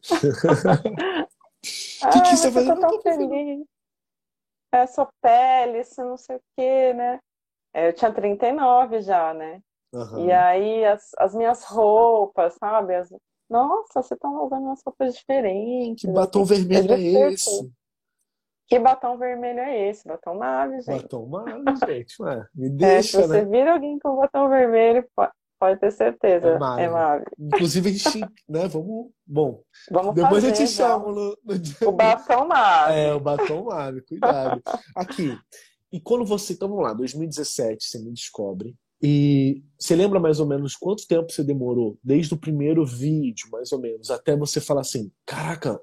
[0.03, 0.11] O
[2.13, 2.81] que, que você vai fazer?
[2.81, 3.65] tão feliz.
[4.73, 7.19] É sua pele, isso não sei o quê, né?
[7.75, 9.61] É, eu tinha 39 já, né?
[9.93, 10.27] Uhum.
[10.27, 12.95] E aí as, as minhas roupas, sabe?
[12.95, 13.13] As...
[13.49, 16.03] Nossa, você tá usando umas roupas diferentes.
[16.03, 16.55] Que batom assim.
[16.55, 17.73] vermelho é esse?
[18.71, 20.07] Que batom vermelho é esse?
[20.07, 21.03] Batom mave, gente.
[21.03, 21.51] Batom mave,
[21.87, 22.23] gente.
[22.23, 23.51] Ué, me deixa, é, se você né?
[23.51, 25.05] vira alguém com batom vermelho,
[25.61, 26.49] Pode ter certeza.
[26.49, 26.83] É Mave.
[26.83, 27.25] É Mave.
[27.39, 29.11] Inclusive, a gente, né, vamos.
[29.27, 32.95] Bom, vamos depois fazer, eu te chamo no, no O batom Mave.
[32.95, 34.63] É, o batom Mave, cuidado.
[34.97, 35.39] Aqui.
[35.93, 36.55] E quando você.
[36.55, 38.75] Então vamos lá, 2017, você me descobre.
[39.03, 43.71] E você lembra mais ou menos quanto tempo você demorou, desde o primeiro vídeo, mais
[43.71, 45.79] ou menos, até você falar assim: caraca,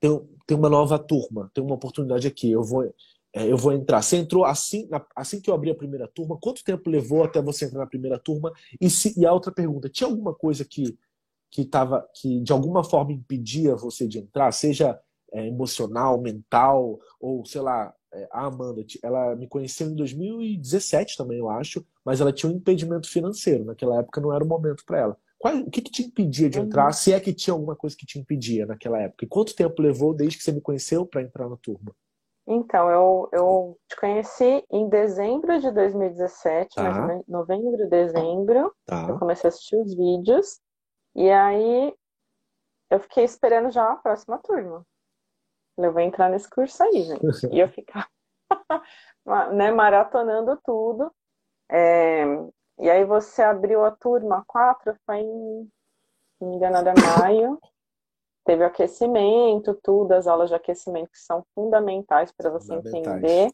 [0.00, 2.84] tem, tem uma nova turma, tem uma oportunidade aqui, eu vou,
[3.32, 4.02] é, eu vou entrar.
[4.02, 7.66] Você entrou assim, assim que eu abri a primeira turma, quanto tempo levou até você
[7.66, 8.52] entrar na primeira turma?
[8.80, 10.98] E, se, e a outra pergunta, tinha alguma coisa que,
[11.50, 14.98] que, tava, que de alguma forma impedia você de entrar, seja
[15.32, 21.38] é, emocional, mental, ou sei lá, é, a Amanda, ela me conheceu em 2017 também,
[21.38, 23.64] eu acho, mas ela tinha um impedimento financeiro.
[23.64, 25.16] Naquela época não era o momento para ela.
[25.40, 26.92] Qual, o que, que te impedia de entrar?
[26.92, 29.24] Se é que tinha alguma coisa que te impedia naquela época?
[29.24, 31.96] E quanto tempo levou desde que você me conheceu para entrar na turma?
[32.46, 36.82] Então, eu, eu te conheci em dezembro de 2017, tá.
[36.82, 38.70] mais novembro, dezembro.
[38.84, 39.06] Tá.
[39.08, 40.60] Eu comecei a assistir os vídeos.
[41.14, 41.94] E aí,
[42.90, 44.84] eu fiquei esperando já a próxima turma.
[45.78, 47.46] Eu vou entrar nesse curso aí, gente.
[47.50, 48.10] e eu ficar
[49.54, 51.10] né, maratonando tudo.
[51.70, 52.26] É,
[52.80, 57.58] e aí, você abriu a turma 4, foi em, se não me engano, era maio
[58.44, 63.52] teve o aquecimento, tudo, as aulas de aquecimento que são fundamentais para você entender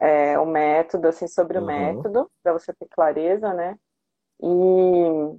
[0.00, 1.64] é, o método, assim, sobre uhum.
[1.64, 3.78] o método, para você ter clareza, né?
[4.40, 5.38] E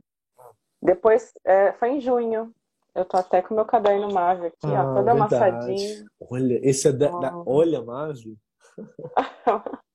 [0.82, 2.54] depois é, foi em junho.
[2.94, 6.06] Eu tô até com o meu caderno Mave aqui, ah, ó, todo amassadinho.
[6.20, 8.38] Olha, esse é da, da Olha Mave?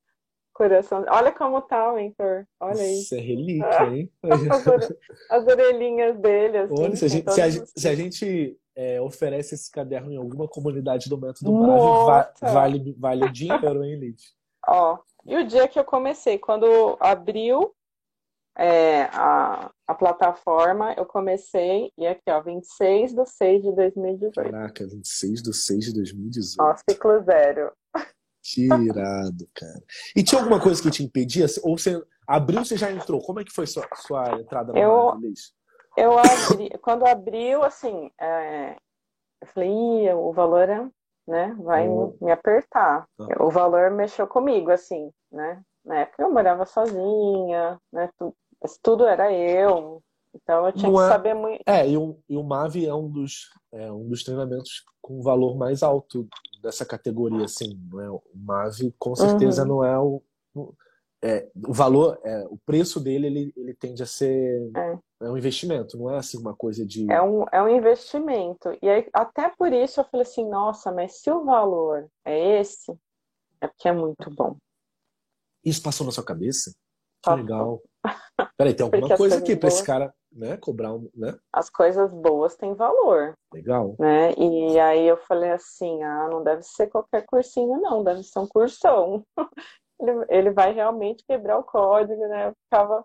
[0.52, 1.04] Coração.
[1.08, 2.46] Olha como tá o mentor.
[2.60, 3.00] Olha aí.
[3.00, 4.12] Isso é relíquia, hein?
[5.30, 6.58] As orelhinhas dele.
[6.58, 10.16] Assim, Olha, se a gente, se a, se a gente é, oferece esse caderno em
[10.16, 14.34] alguma comunidade do método Marvel, vale, vale o dinheiro, hein, Liz?
[14.68, 17.74] Ó, e o dia que eu comecei, quando abriu
[18.56, 24.50] é, a, a plataforma, eu comecei, e aqui, ó, 26 de 6 de 2018.
[24.50, 26.60] Caraca, 26 de 6 de 2018.
[26.60, 27.72] Ó, ciclo zero.
[28.42, 29.82] Que irado, cara.
[30.16, 31.46] E tinha alguma coisa que te impedia?
[31.62, 33.20] Ou você abriu, você já entrou?
[33.20, 35.14] Como é que foi sua, sua entrada no eu,
[35.96, 38.76] Eu abri, quando abriu, assim, é,
[39.40, 40.88] eu falei, o valor é,
[41.26, 42.16] né, vai oh.
[42.20, 43.06] me apertar.
[43.18, 43.44] Ah.
[43.44, 45.62] O valor mexeu comigo, assim, né?
[45.84, 48.10] Na época eu morava sozinha, né?
[48.18, 48.34] Tudo,
[48.82, 50.02] tudo era eu,
[50.34, 51.08] então eu tinha Não que é...
[51.08, 51.62] saber muito.
[51.66, 55.56] É, e o, e o MAV é um dos, é um dos treinamentos com valor
[55.56, 56.26] mais alto
[56.62, 58.10] dessa categoria, assim, não é?
[58.10, 59.68] O MAV com certeza uhum.
[59.68, 60.22] não é o.
[61.24, 64.98] É, o valor, é, o preço dele, ele, ele tende a ser é.
[65.22, 65.30] é.
[65.30, 67.10] um investimento, não é assim uma coisa de.
[67.10, 68.76] É um, é um investimento.
[68.82, 72.92] E aí, até por isso eu falei assim, nossa, mas se o valor é esse,
[73.60, 74.56] é porque é muito bom.
[75.64, 76.74] Isso passou na sua cabeça?
[77.22, 77.80] Que legal.
[78.56, 81.36] Peraí, tem alguma coisa aqui para esse cara né, cobrar né?
[81.52, 83.36] As coisas boas têm valor.
[83.52, 83.94] Legal.
[83.98, 84.32] Né?
[84.36, 88.46] E aí eu falei assim, ah, não deve ser qualquer cursinho, não, deve ser um
[88.46, 89.24] cursão.
[90.00, 92.48] ele, ele vai realmente quebrar o código, né?
[92.48, 93.04] Eu ficava.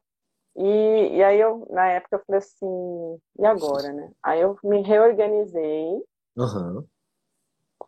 [0.55, 4.11] E, e aí eu, na época, eu falei assim, e agora, né?
[4.23, 6.03] Aí eu me reorganizei.
[6.35, 6.85] Uhum.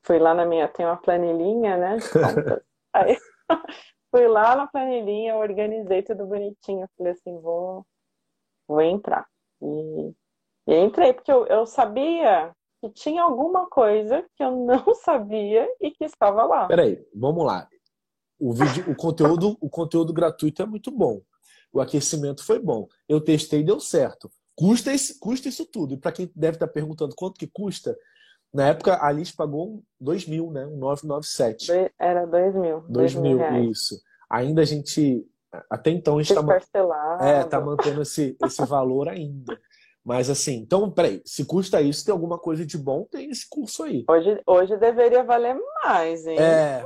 [0.03, 1.97] Fui lá na minha, tem uma planilhinha, né?
[2.93, 3.17] aí
[4.11, 6.87] fui lá na planilhinha, organizei tudo bonitinho.
[6.95, 7.85] falei assim, vou
[8.69, 9.25] vou entrar.
[9.61, 10.13] E,
[10.67, 15.91] e entrei, porque eu, eu sabia que tinha alguma coisa que eu não sabia e
[15.91, 16.67] que estava lá.
[16.67, 17.67] Peraí, vamos lá.
[18.39, 21.19] O vídeo, o conteúdo, o conteúdo gratuito é muito bom.
[21.73, 22.87] O aquecimento foi bom.
[23.07, 24.31] Eu testei e deu certo.
[24.55, 25.93] Custa, esse, custa isso tudo.
[25.93, 27.97] E para quem deve estar perguntando quanto que custa,
[28.53, 30.65] na época a Alice pagou 2 mil, né?
[30.65, 31.91] Um 997.
[31.99, 32.81] Era 2 mil.
[32.87, 34.01] 2 mil, mil isso.
[34.29, 35.25] Ainda a gente
[35.69, 39.59] até então a gente está é, tá mantendo esse, esse valor ainda.
[40.03, 43.83] Mas assim, então, peraí, se custa isso, tem alguma coisa de bom, tem esse curso
[43.83, 44.05] aí.
[44.09, 46.37] Hoje, hoje deveria valer mais, hein?
[46.39, 46.83] É.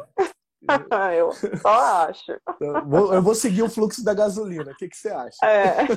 [1.17, 2.32] eu só acho.
[2.60, 4.71] Eu vou, eu vou, seguir o fluxo da gasolina.
[4.71, 5.38] O que, que você acha?
[5.45, 5.88] É.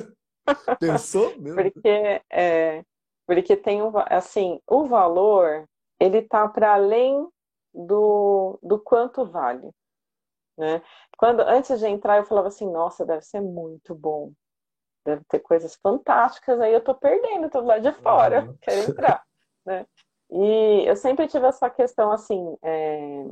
[0.78, 1.36] Pensou?
[1.38, 2.84] Meu porque, é,
[3.26, 5.64] porque tem um, assim, o valor,
[6.00, 7.26] ele tá para além
[7.74, 9.70] do, do quanto vale.
[10.56, 10.82] Né?
[11.16, 14.32] Quando antes de entrar eu falava assim, nossa, deve ser muito bom,
[15.04, 16.60] deve ter coisas fantásticas.
[16.60, 18.56] Aí eu tô perdendo, tô lado de fora, uhum.
[18.60, 19.24] quero entrar.
[19.64, 19.86] né?
[20.30, 23.24] E eu sempre tive essa questão, assim, é,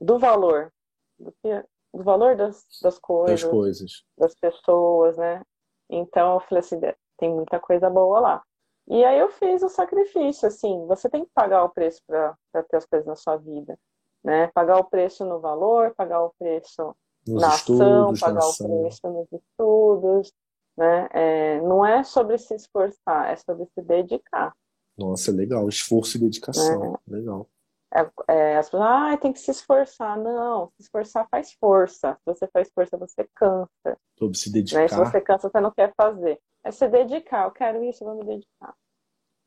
[0.00, 0.72] do valor,
[1.18, 5.42] do, que, do valor das, das coisas, das coisas, das pessoas, né?
[5.90, 6.80] Então eu falei assim,
[7.18, 8.42] tem muita coisa boa lá.
[8.86, 12.36] E aí eu fiz o sacrifício, assim, você tem que pagar o preço para
[12.68, 13.78] ter as coisas na sua vida,
[14.24, 14.48] né?
[14.48, 18.66] Pagar o preço no valor, pagar o preço nos na estudos, ação, pagar na ação.
[18.66, 20.32] o preço nos estudos,
[20.76, 21.08] né?
[21.12, 24.52] É, não é sobre se esforçar, é sobre se dedicar.
[24.96, 27.10] Nossa, legal, esforço e dedicação, é.
[27.10, 27.48] legal.
[27.92, 30.18] É, é, as pessoas, ah, tem que se esforçar.
[30.18, 32.14] Não, se esforçar faz força.
[32.14, 33.98] Se você faz força, você cansa.
[34.18, 34.80] Sobre se dedicar.
[34.80, 34.88] Né?
[34.88, 36.40] Se você cansa, você não quer fazer.
[36.64, 37.44] É se dedicar.
[37.44, 38.74] Eu quero isso, eu vou me dedicar.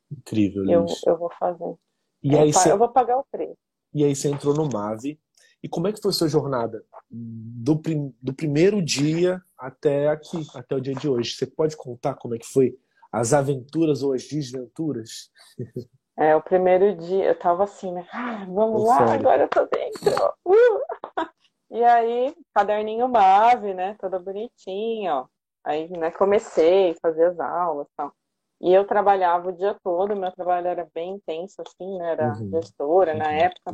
[0.09, 1.75] Incrível, eu, eu vou fazer.
[2.23, 2.71] E eu, aí você...
[2.71, 3.57] eu vou pagar o preço.
[3.93, 5.19] E aí você entrou no MAVE.
[5.63, 6.83] E como é que foi a sua jornada?
[7.09, 8.13] Do, prim...
[8.21, 11.31] do primeiro dia até aqui, até o dia de hoje.
[11.31, 12.77] Você pode contar como é que foi
[13.11, 15.31] as aventuras ou as desventuras?
[16.19, 18.07] É, o primeiro dia eu tava assim, né?
[18.11, 20.33] Ah, vamos lá, agora eu tô dentro.
[20.43, 20.81] Uh!
[21.69, 23.95] E aí, caderninho base, né?
[23.99, 25.27] Todo bonitinho, ó.
[25.65, 28.13] Aí, né, comecei a fazer as aulas e tal.
[28.59, 32.11] E eu trabalhava o dia todo, meu trabalho era bem intenso, assim, né?
[32.11, 32.49] Era uhum.
[32.49, 33.31] gestora na uhum.
[33.31, 33.73] época.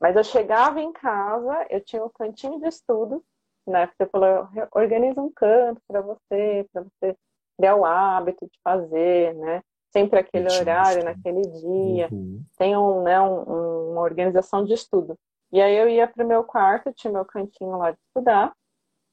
[0.00, 3.22] Mas eu chegava em casa, eu tinha um cantinho de estudo,
[3.66, 3.86] né?
[3.88, 7.16] Você falou, organiza um canto para você, para você
[7.58, 9.62] criar o hábito de fazer, né?
[9.92, 12.08] Sempre aquele horário, naquele dia.
[12.10, 12.42] Uhum.
[12.56, 15.18] Tem um, né, um, uma organização de estudo.
[15.52, 18.54] E aí eu ia para o meu quarto, tinha meu cantinho lá de estudar,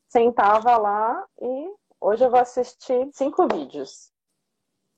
[0.07, 4.11] sentava lá e hoje eu vou assistir cinco vídeos.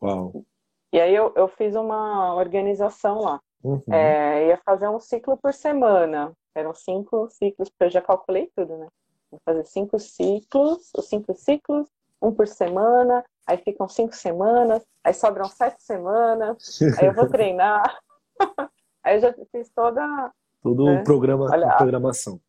[0.02, 0.44] Uau.
[0.92, 3.40] E aí eu, eu fiz uma organização lá.
[3.64, 3.82] Uhum.
[3.92, 6.34] É, ia fazer um ciclo por semana.
[6.56, 8.88] Eram cinco ciclos, porque eu já calculei tudo, né?
[9.30, 11.88] Vou fazer cinco ciclos, os cinco ciclos,
[12.22, 17.98] um por semana, aí ficam cinco semanas, aí sobram sete semanas, aí eu vou treinar.
[19.04, 20.32] aí eu já fiz toda.
[20.62, 21.00] Todo né?
[21.00, 22.42] um programa, Olha, programação.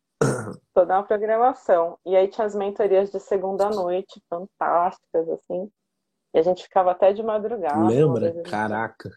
[0.75, 1.99] Toda uma programação.
[2.05, 5.71] E aí tinha as mentorias de segunda noite, fantásticas, assim.
[6.33, 7.89] E a gente ficava até de madrugada.
[7.89, 8.33] Lembra?
[8.33, 8.49] Gente...
[8.49, 9.11] Caraca.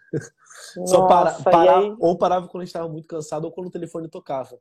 [0.75, 1.95] Nossa, Só para, para, aí...
[1.99, 4.57] Ou parava quando a gente estava muito cansado ou quando o telefone tocava.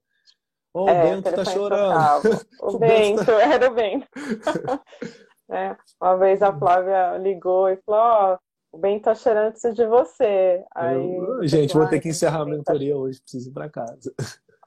[0.75, 2.23] Oh, é, o Bento tá chorando.
[2.63, 3.43] O, o Bento, tá...
[3.43, 4.07] era o Bento.
[5.51, 9.75] é, uma vez a Flávia ligou e falou, ó, oh, o Bento tá chorando, preciso
[9.75, 10.65] de você.
[10.75, 14.15] Aí, eu, gente, vou ter que encerrar a mentoria hoje, preciso ir pra casa.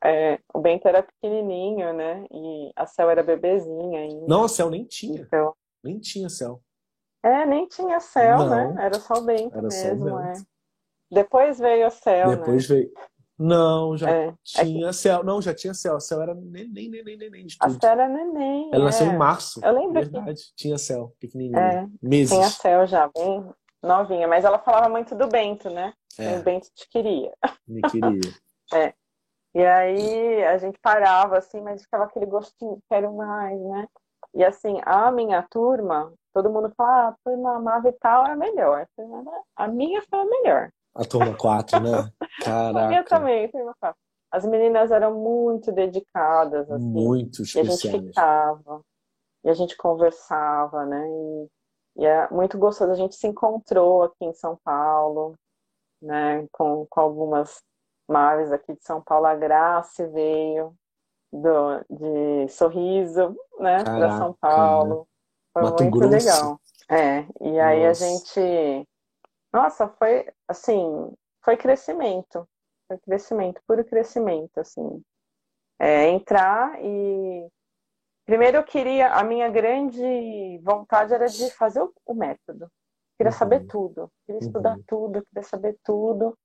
[0.03, 2.25] É, o Bento era pequenininho, né?
[2.31, 4.25] E a Cel era bebezinha ainda.
[4.27, 5.21] Não, a Cel nem tinha.
[5.21, 5.55] Então...
[5.83, 6.61] Nem tinha Cel.
[7.25, 8.75] É, nem tinha Cel, né?
[8.79, 10.21] Era só o Bento era mesmo, só o Bento.
[10.21, 10.33] é.
[11.11, 12.75] Depois veio a Cel, Depois né?
[12.75, 12.91] veio.
[13.37, 14.33] Não, já é.
[14.43, 14.93] tinha é que...
[14.93, 15.23] céu.
[15.23, 15.95] Não, já tinha céu.
[15.95, 17.75] A céu era neném, neném, neném de tudo.
[17.75, 18.69] A céu era neném.
[18.71, 18.85] Ela é.
[18.85, 19.59] nasceu em março.
[19.65, 19.93] Eu lembro.
[19.93, 20.35] Verdade.
[20.35, 20.55] Que...
[20.55, 21.59] Tinha céu, pequenininha.
[21.59, 21.87] É.
[22.01, 22.29] Meses.
[22.29, 23.43] Tinha céu já, bem
[23.81, 24.27] novinha.
[24.27, 25.93] Mas ela falava muito do Bento, né?
[26.19, 26.37] É.
[26.37, 27.33] O Bento te queria.
[27.67, 28.21] Me queria.
[28.73, 28.93] é.
[29.55, 33.87] E aí a gente parava, assim, mas ficava aquele gostinho, quero mais, né?
[34.33, 38.35] E assim, a minha turma, todo mundo fala, ah, a turma amava e tal é
[38.35, 38.85] melhor.
[39.55, 40.69] A minha foi a melhor.
[40.93, 42.11] A turma 4, né?
[42.43, 42.93] Caraca.
[42.93, 43.97] Eu também, turma 4.
[44.29, 46.83] As meninas eram muito dedicadas, assim.
[46.83, 47.83] Muito especiais.
[47.83, 48.81] E a gente ficava,
[49.45, 51.07] e a gente conversava, né?
[51.07, 51.47] E,
[52.01, 52.91] e é muito gostoso.
[52.91, 55.35] A gente se encontrou aqui em São Paulo,
[56.01, 56.45] né?
[56.51, 57.63] Com, com algumas
[58.09, 59.25] maves aqui de São Paulo.
[59.25, 60.75] A Grace veio
[61.31, 63.85] do, de Sorriso, né?
[63.85, 65.07] Para São Paulo.
[65.55, 66.11] Foi Mato muito Grosso.
[66.11, 66.59] legal.
[66.89, 68.05] É, e aí Nossa.
[68.05, 68.87] a gente
[69.55, 72.45] nossa, foi assim, foi crescimento.
[72.89, 75.01] Foi crescimento, puro crescimento, assim.
[75.79, 77.47] É, entrar e.
[78.25, 82.69] Primeiro eu queria, a minha grande vontade era de fazer o, o método.
[83.17, 83.37] Queria uhum.
[83.37, 84.47] saber tudo, queria uhum.
[84.47, 86.37] estudar tudo, queria saber tudo.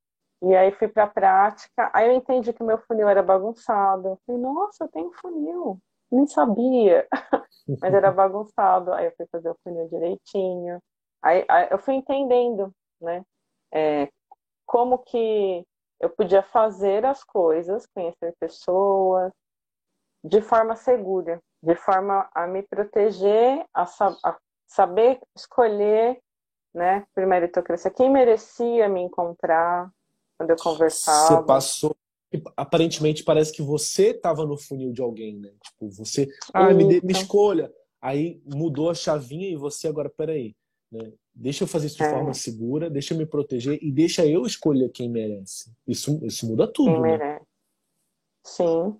[0.43, 1.91] E aí fui para a prática.
[1.93, 4.07] Aí eu entendi que o meu funil era bagunçado.
[4.07, 5.81] Eu falei, nossa, eu tenho funil.
[6.11, 7.07] Nem sabia.
[7.81, 8.93] Mas era bagunçado.
[8.93, 10.81] Aí eu fui fazer o funil direitinho.
[11.23, 13.25] Aí, aí eu fui entendendo né?
[13.73, 14.09] É,
[14.67, 15.67] como que
[15.99, 19.33] eu podia fazer as coisas, conhecer pessoas
[20.23, 23.85] de forma segura, de forma a me proteger, a,
[24.25, 26.21] a saber escolher,
[26.73, 29.91] né, por meritocracia, quem merecia me encontrar
[30.39, 31.41] quando eu conversava.
[31.41, 31.97] Você passou
[32.57, 35.53] aparentemente parece que você estava no funil de alguém, né?
[35.63, 37.73] Tipo, você, ah, me, me escolha.
[38.01, 40.55] Aí mudou a chavinha e você agora, peraí,
[40.91, 41.13] né?
[41.35, 42.11] Deixa eu fazer isso de é.
[42.11, 45.73] forma segura, deixa eu me proteger e deixa eu escolher quem merece.
[45.87, 47.19] Isso, isso muda tudo, quem né?
[47.19, 47.47] Merece.
[48.45, 48.99] Sim.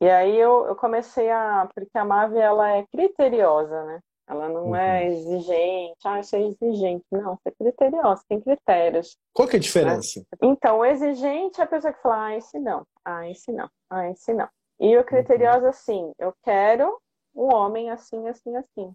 [0.00, 1.68] E aí eu, eu comecei a.
[1.74, 4.00] Porque a Mave ela é criteriosa, né?
[4.28, 4.96] Ela não é uhum.
[4.96, 7.04] é exigente, ah, isso é exigente.
[7.10, 9.16] Não, você é criteriosa, tem critérios.
[9.32, 10.20] Qual que é a diferença?
[10.20, 10.38] Né?
[10.42, 14.10] Então, o exigente é a pessoa que fala, ah, esse não, ah, esse não, ah,
[14.10, 14.48] esse não.
[14.78, 15.68] E o criterioso, uhum.
[15.68, 17.00] assim, eu quero
[17.34, 18.92] um homem assim, assim, assim.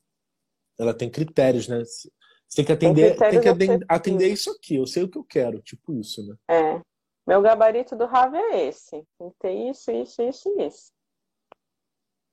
[0.79, 1.83] Ela tem critérios, né?
[1.83, 2.09] Você
[2.55, 4.75] tem que atender, tem, tem que atender, atender isso aqui.
[4.75, 6.35] Eu sei o que eu quero, tipo isso, né?
[6.47, 6.81] É.
[7.25, 9.03] Meu gabarito do RAV é esse.
[9.17, 10.91] Tem que ter isso, isso, isso e isso.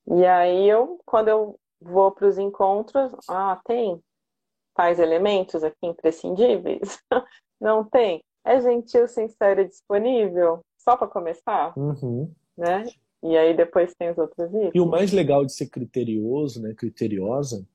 [0.06, 4.00] E aí eu, quando eu vou para os encontros, ah, tem
[4.74, 6.98] tais elementos aqui imprescindíveis?
[7.60, 8.22] Não tem?
[8.44, 10.60] É gentil, sincero e disponível?
[10.78, 11.76] Só para começar?
[11.76, 12.32] Uhum.
[12.56, 12.84] Né?
[13.22, 14.72] E aí depois tem os outros itens.
[14.74, 17.66] E o mais legal de ser criterioso, né, criteriosa,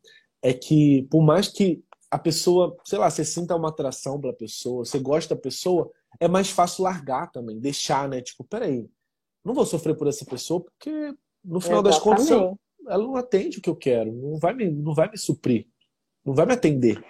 [0.41, 4.85] é que por mais que a pessoa, sei lá, você sinta uma atração pela pessoa,
[4.85, 8.21] você gosta da pessoa, é mais fácil largar também, deixar, né?
[8.21, 8.89] Tipo, peraí,
[9.43, 11.83] não vou sofrer por essa pessoa porque no final Exatamente.
[11.83, 12.57] das contas
[12.87, 15.67] ela não atende o que eu quero, não vai me, não vai me suprir,
[16.23, 17.03] não vai me atender.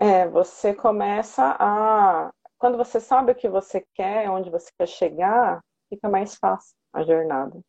[0.00, 2.30] É, você começa a.
[2.58, 7.02] Quando você sabe o que você quer, onde você quer chegar, fica mais fácil a
[7.02, 7.60] jornada.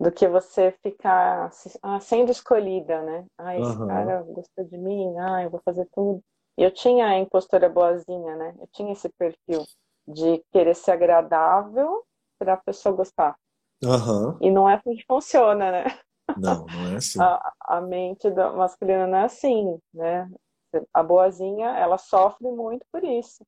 [0.00, 1.50] Do que você ficar
[1.82, 3.26] ah, sendo escolhida, né?
[3.36, 3.88] Ah, esse uhum.
[3.88, 6.22] cara gostou de mim, ah, eu vou fazer tudo.
[6.56, 8.54] Eu tinha a impostora boazinha, né?
[8.60, 9.64] Eu tinha esse perfil
[10.06, 12.04] de querer ser agradável
[12.38, 13.36] para a pessoa gostar.
[13.82, 14.36] Uhum.
[14.40, 15.84] E não é assim que funciona, né?
[16.36, 17.18] Não, não é assim.
[17.22, 20.28] A, a mente da masculina não é assim, né?
[20.92, 23.44] A boazinha, ela sofre muito por isso.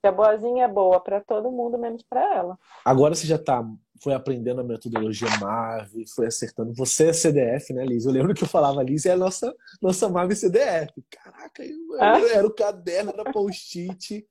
[0.00, 2.58] Que a boazinha é boa para todo mundo, menos para ela.
[2.84, 3.62] Agora você já tá,
[4.02, 6.72] foi aprendendo a metodologia MAVE, foi acertando.
[6.74, 8.06] Você é CDF, né, Liz?
[8.06, 10.92] Eu lembro que eu falava, Liz é a nossa, nossa MAVE CDF.
[11.10, 12.18] Caraca, eu, ah?
[12.32, 14.26] era o caderno, era post-it.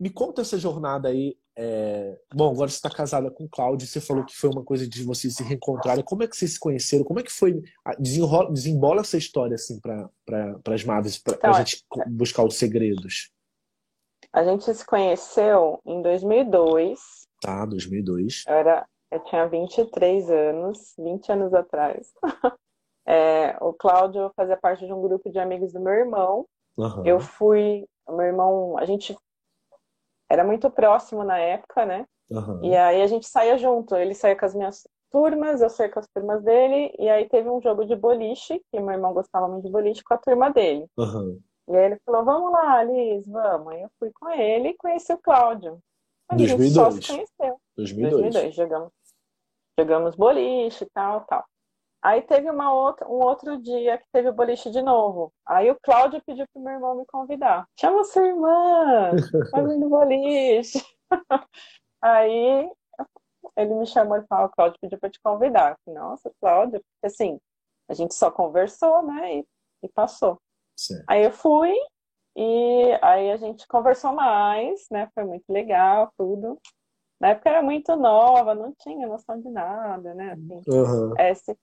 [0.00, 2.18] Me conta essa jornada aí é...
[2.34, 5.04] Bom, agora você está casada com o Cláudio, você falou que foi uma coisa de
[5.04, 6.04] vocês se reencontrarem.
[6.04, 7.04] Como é que vocês se conheceram?
[7.04, 7.62] Como é que foi?
[7.98, 12.56] Desenrola, desembola essa história assim para pra, as Maves, para então, a gente buscar os
[12.56, 13.30] segredos.
[14.32, 16.98] A gente se conheceu em 2002.
[17.40, 18.44] Tá, 2002.
[18.48, 22.12] Eu, era, eu tinha 23 anos, 20 anos atrás.
[23.06, 26.46] É, o Cláudio fazia parte de um grupo de amigos do meu irmão.
[26.74, 27.04] Uhum.
[27.04, 29.14] Eu fui, meu irmão, a gente
[30.34, 32.06] era muito próximo na época, né?
[32.30, 32.64] Uhum.
[32.64, 33.96] E aí a gente saía junto.
[33.96, 36.94] Ele saía com as minhas turmas, eu saía com as turmas dele.
[36.98, 40.14] E aí teve um jogo de boliche, que meu irmão gostava muito de boliche, com
[40.14, 40.86] a turma dele.
[40.98, 41.40] Uhum.
[41.68, 43.72] E aí ele falou, vamos lá, Liz, vamos.
[43.72, 45.78] Aí eu fui com ele e conheci o Cláudio.
[46.30, 46.60] 2002.
[46.60, 47.60] a gente só se conheceu.
[47.76, 48.22] 2002.
[48.22, 48.92] 2002, jogamos,
[49.78, 51.44] jogamos boliche e tal, tal.
[52.04, 55.32] Aí teve uma outra, um outro dia que teve o boliche de novo.
[55.46, 57.66] Aí o Cláudio pediu pro meu irmão me convidar.
[57.80, 59.12] Chama sua irmã,
[59.50, 60.84] fazendo boliche.
[62.02, 62.70] Aí
[63.56, 65.78] ele me chamou e falou, o Cláudio pediu para te convidar.
[65.86, 67.40] Nossa, Cláudio, porque assim,
[67.88, 69.38] a gente só conversou, né?
[69.38, 69.46] E,
[69.84, 70.38] e passou.
[70.76, 71.04] Certo.
[71.08, 71.72] Aí eu fui
[72.36, 75.08] e aí a gente conversou mais, né?
[75.14, 76.60] Foi muito legal, tudo.
[77.18, 80.32] Na época era muito nova, não tinha noção de nada, né?
[80.32, 81.14] Assim, uhum.
[81.16, 81.56] é, se,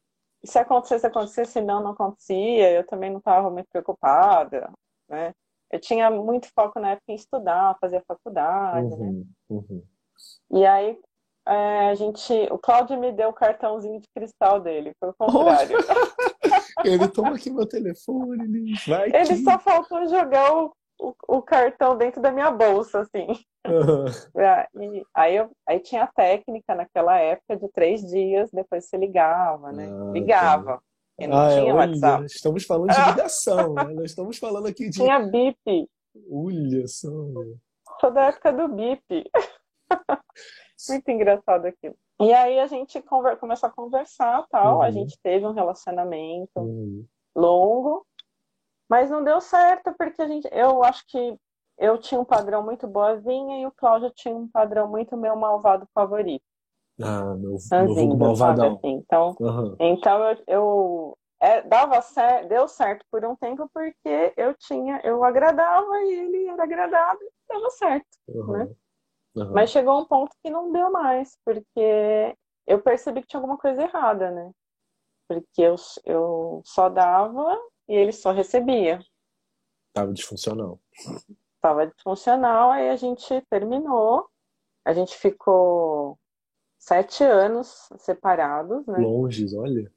[0.44, 4.72] se acontecesse, acontecesse, se não, não acontecia, eu também não estava muito preocupada,
[5.10, 5.34] né?
[5.72, 8.96] Eu tinha muito foco na época em estudar, fazer faculdade, né?
[8.96, 9.26] uhum, né?
[9.50, 9.84] Uhum.
[10.52, 11.00] E aí,
[11.48, 15.78] é, a gente, o Claudio me deu o cartãozinho de cristal dele, foi o contrário.
[16.84, 19.10] ele toma aqui meu telefone, ele vai.
[19.10, 23.28] Ele só faltou jogar o, o, o, cartão dentro da minha bolsa, assim.
[23.66, 24.06] Uhum.
[24.36, 29.72] E aí, eu, aí tinha a técnica naquela época de três dias, depois você ligava,
[29.72, 29.90] né?
[29.92, 30.78] Ah, ligava.
[30.78, 30.82] Tá.
[31.20, 32.26] E não ah, tinha é, WhatsApp.
[32.26, 33.84] Estamos falando de ligação, né?
[33.86, 35.00] Nós estamos falando aqui de.
[35.00, 35.90] Tinha bip.
[36.32, 37.10] Olha só.
[38.00, 39.04] Toda a época do bip.
[40.90, 41.96] Muito engraçado aquilo.
[42.20, 43.38] E aí a gente conver...
[43.38, 44.78] começou a conversar tal.
[44.78, 44.82] Uhum.
[44.82, 47.06] A gente teve um relacionamento uhum.
[47.36, 48.06] longo,
[48.92, 50.50] mas não deu certo porque a gente.
[50.52, 51.38] Eu acho que
[51.78, 55.88] eu tinha um padrão muito boazinha e o Cláudio tinha um padrão muito meu malvado
[55.94, 56.44] favorito.
[57.02, 58.74] Ah, meu, Sanzinho, meu malvadão.
[58.76, 58.90] Assim.
[58.90, 59.76] Então, uhum.
[59.80, 65.24] então eu, eu é, dava certo, deu certo por um tempo porque eu tinha, eu
[65.24, 68.52] agradava e ele era agradado e dava certo, uhum.
[68.52, 68.70] né?
[69.38, 69.54] Uhum.
[69.54, 72.36] Mas chegou um ponto que não deu mais, porque
[72.68, 74.52] eu percebi que tinha alguma coisa errada, né?
[75.30, 77.58] Porque eu, eu só dava
[77.88, 79.00] e ele só recebia.
[79.94, 80.80] Tava disfuncional
[81.62, 84.28] estava disfuncional, aí a gente terminou.
[84.84, 86.18] A gente ficou
[86.80, 88.98] sete anos separados, né?
[88.98, 89.92] Longe, olha.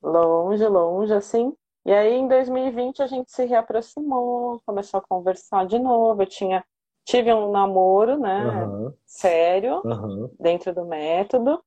[0.00, 1.52] Longe, longe, assim.
[1.84, 6.22] E aí, em 2020, a gente se reaproximou, começou a conversar de novo.
[6.22, 6.64] Eu tinha,
[7.04, 8.64] tive um namoro, né?
[8.64, 8.94] Uhum.
[9.04, 10.30] Sério, uhum.
[10.38, 11.60] dentro do método.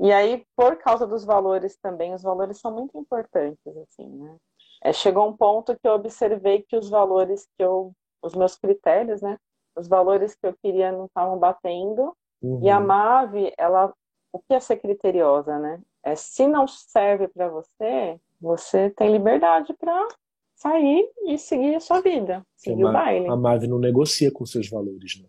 [0.00, 4.36] E aí, por causa dos valores também, os valores são muito importantes, assim, né?
[4.84, 9.22] É, chegou um ponto que eu observei que os valores que eu, os meus critérios,
[9.22, 9.38] né?
[9.76, 12.16] Os valores que eu queria não estavam batendo.
[12.42, 12.60] Uhum.
[12.62, 12.86] E a uhum.
[12.86, 13.94] MAVE, ela,
[14.32, 15.80] o que é ser criteriosa, né?
[16.02, 20.08] É se não serve para você, você tem liberdade para
[20.56, 23.28] sair e seguir a sua vida, seguir o baile.
[23.28, 25.28] A MAVE não negocia com seus valores, né?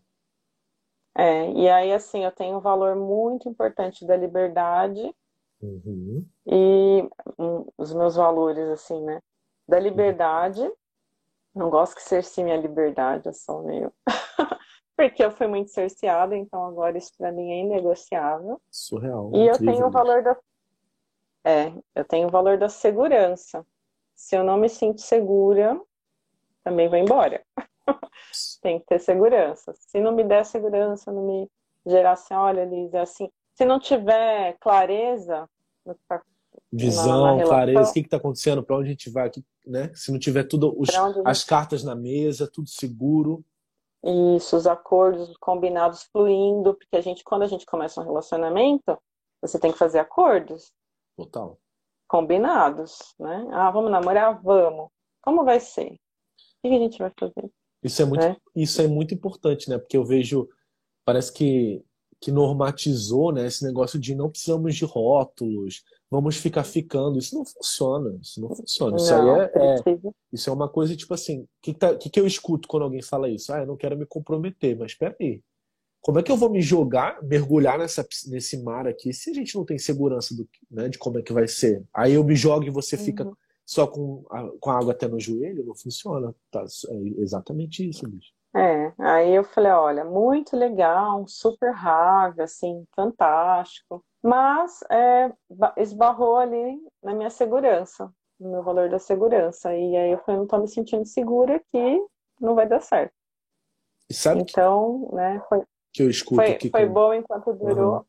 [1.15, 5.13] É, e aí, assim, eu tenho um valor muito importante da liberdade
[5.61, 6.25] uhum.
[6.47, 9.21] e um, os meus valores, assim, né?
[9.67, 10.69] Da liberdade,
[11.53, 13.91] não gosto que cerce minha liberdade, eu sou meio...
[14.95, 18.61] Porque eu fui muito cerceada, então agora isso para mim é inegociável.
[18.69, 19.31] Surreal.
[19.33, 20.37] E eu tenho o valor da...
[21.43, 23.65] É, eu tenho o valor da segurança.
[24.15, 25.81] Se eu não me sinto segura,
[26.63, 27.43] também vou embora.
[28.61, 29.73] Tem que ter segurança.
[29.75, 31.51] Se não me der segurança, não me
[31.85, 33.29] gerar assim, olha, Liz, é assim.
[33.53, 35.49] Se não tiver clareza
[35.85, 36.21] no que tá
[36.75, 39.91] Visão, na, clareza, o que está acontecendo, para onde a gente vai, aqui, né?
[39.93, 40.89] Se não tiver tudo, os,
[41.23, 43.45] as cartas na mesa, tudo seguro.
[44.35, 48.97] Isso, os acordos combinados fluindo, porque a gente, quando a gente começa um relacionamento,
[49.39, 50.71] você tem que fazer acordos.
[51.15, 51.59] Total.
[52.07, 53.47] Combinados, né?
[53.51, 54.41] Ah, vamos namorar?
[54.41, 54.89] Vamos.
[55.21, 55.93] Como vai ser?
[56.63, 57.51] O que a gente vai fazer?
[57.83, 58.37] Isso é muito, é.
[58.55, 59.77] Isso é muito importante, né?
[59.77, 60.49] Porque eu vejo,
[61.05, 61.85] parece que,
[62.19, 65.83] que normatizou né, esse negócio de não precisamos de rótulos,
[66.13, 67.17] vamos ficar ficando.
[67.17, 68.17] Isso não funciona.
[68.21, 68.91] Isso não funciona.
[68.91, 69.97] Não, isso aí é, é,
[70.31, 71.41] isso é uma coisa tipo assim.
[71.41, 73.53] O que, tá, que, que eu escuto quando alguém fala isso?
[73.53, 75.41] Ah, eu não quero me comprometer, mas espera aí.
[76.01, 79.55] Como é que eu vou me jogar, mergulhar nessa, nesse mar aqui, se a gente
[79.55, 81.81] não tem segurança do, né, de como é que vai ser?
[81.93, 83.03] Aí eu me jogo e você uhum.
[83.05, 83.31] fica
[83.65, 86.35] só com a, com a água até no joelho, não funciona.
[86.51, 86.65] Tá?
[86.89, 88.33] É exatamente isso, bicho.
[88.55, 94.03] É, aí eu falei, olha, muito legal, super rave, assim, fantástico.
[94.23, 95.31] Mas é,
[95.77, 98.09] esbarrou ali na minha segurança,
[98.39, 99.75] no meu valor da segurança.
[99.75, 102.01] E aí eu falei, não tô me sentindo segura aqui,
[102.39, 103.13] não vai dar certo.
[104.09, 105.61] E sabe então, que, né, foi,
[105.93, 106.69] que eu escuto foi, aqui.
[106.69, 107.97] Foi bom enquanto durou.
[107.97, 108.03] Uhum.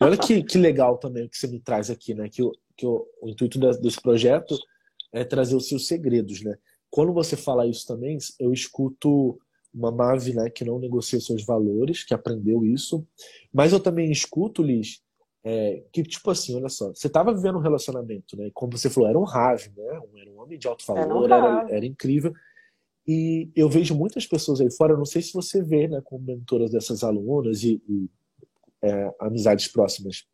[0.00, 2.28] olha que, que legal também o que você me traz aqui, né?
[2.28, 4.56] Que, o, que o, o intuito desse projeto
[5.12, 6.56] é trazer os seus segredos, né?
[6.90, 9.38] Quando você fala isso também, eu escuto
[9.72, 13.06] uma Mave né, que não negocia seus valores, que aprendeu isso,
[13.52, 15.00] mas eu também escuto, Liz,
[15.42, 18.50] é, que tipo assim, olha só, você estava vivendo um relacionamento, né?
[18.52, 20.00] Como você falou, era um rave, né?
[20.20, 22.34] Era um homem de alto valor, era, era, incrível.
[23.06, 26.70] E eu vejo muitas pessoas aí fora, não sei se você vê, né, como mentoras
[26.70, 28.08] dessas alunas e, e
[28.82, 30.26] é, amizades próximas.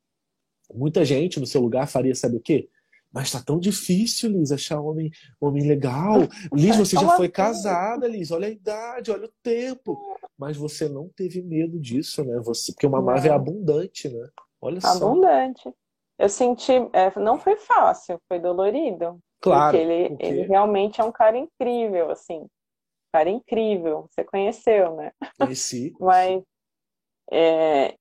[0.74, 2.68] Muita gente no seu lugar faria, sabe o quê?
[3.12, 6.28] Mas tá tão difícil, Liz, achar um homem, homem legal.
[6.52, 8.30] Liz, você já foi casada, Liz.
[8.30, 9.96] Olha a idade, olha o tempo.
[10.36, 12.38] Mas você não teve medo disso, né?
[12.40, 14.28] Você, porque uma Mave é abundante, né?
[14.60, 14.88] Olha só.
[14.88, 15.72] Abundante.
[16.18, 19.18] Eu senti, é, não foi fácil, foi dolorido.
[19.40, 19.76] Claro.
[19.76, 20.24] Porque ele, porque...
[20.24, 22.46] ele realmente é um cara incrível, assim.
[23.12, 24.08] Cara incrível.
[24.10, 25.12] Você conheceu, né?
[25.38, 25.94] Conheci.
[26.00, 26.42] Mas
[27.30, 27.96] é,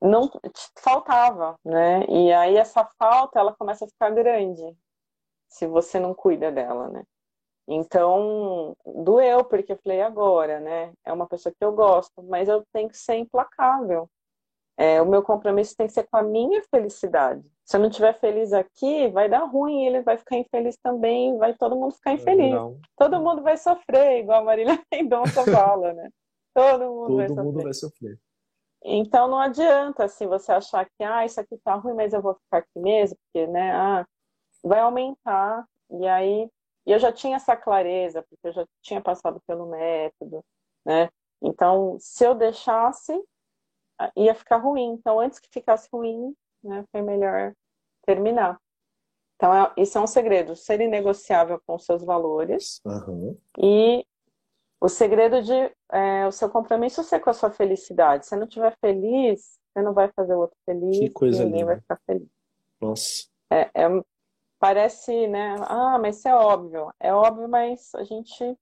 [0.00, 0.30] não
[0.78, 2.04] faltava, né?
[2.08, 4.76] E aí essa falta ela começa a ficar grande
[5.48, 7.04] se você não cuida dela, né?
[7.66, 10.92] Então doeu porque eu falei agora, né?
[11.04, 14.08] É uma pessoa que eu gosto, mas eu tenho que ser implacável.
[14.80, 17.42] É, o meu compromisso tem que ser com a minha felicidade.
[17.64, 21.52] Se eu não estiver feliz aqui, vai dar ruim, ele vai ficar infeliz também, vai
[21.52, 22.52] todo mundo ficar infeliz.
[22.52, 22.78] Não.
[22.96, 26.08] Todo mundo vai sofrer, igual a Marília Mendonça fala, né?
[26.54, 27.64] Todo mundo, todo vai, mundo sofrer.
[27.64, 28.18] vai sofrer.
[28.84, 32.34] Então não adianta assim você achar que ah, isso aqui tá ruim, mas eu vou
[32.34, 34.06] ficar aqui mesmo, porque né, ah,
[34.62, 35.66] vai aumentar.
[35.90, 36.48] E aí
[36.88, 40.42] e eu já tinha essa clareza, porque eu já tinha passado pelo método,
[40.86, 41.10] né?
[41.42, 43.12] Então, se eu deixasse,
[44.16, 44.92] ia ficar ruim.
[44.92, 47.54] Então, antes que ficasse ruim, né, foi melhor
[48.04, 48.58] terminar.
[49.36, 53.38] Então, é, isso é um segredo, ser inegociável com seus valores uhum.
[53.56, 54.04] e
[54.80, 58.24] o segredo de é, o seu compromisso ser com a sua felicidade.
[58.24, 61.60] Se você não estiver feliz, você não vai fazer o outro feliz, que coisa ninguém
[61.60, 61.66] linda.
[61.66, 62.28] vai ficar feliz.
[62.80, 63.28] Nossa.
[63.50, 64.02] É, é,
[64.58, 65.54] parece, né?
[65.60, 66.92] Ah, mas isso é óbvio.
[66.98, 68.56] É óbvio, mas a gente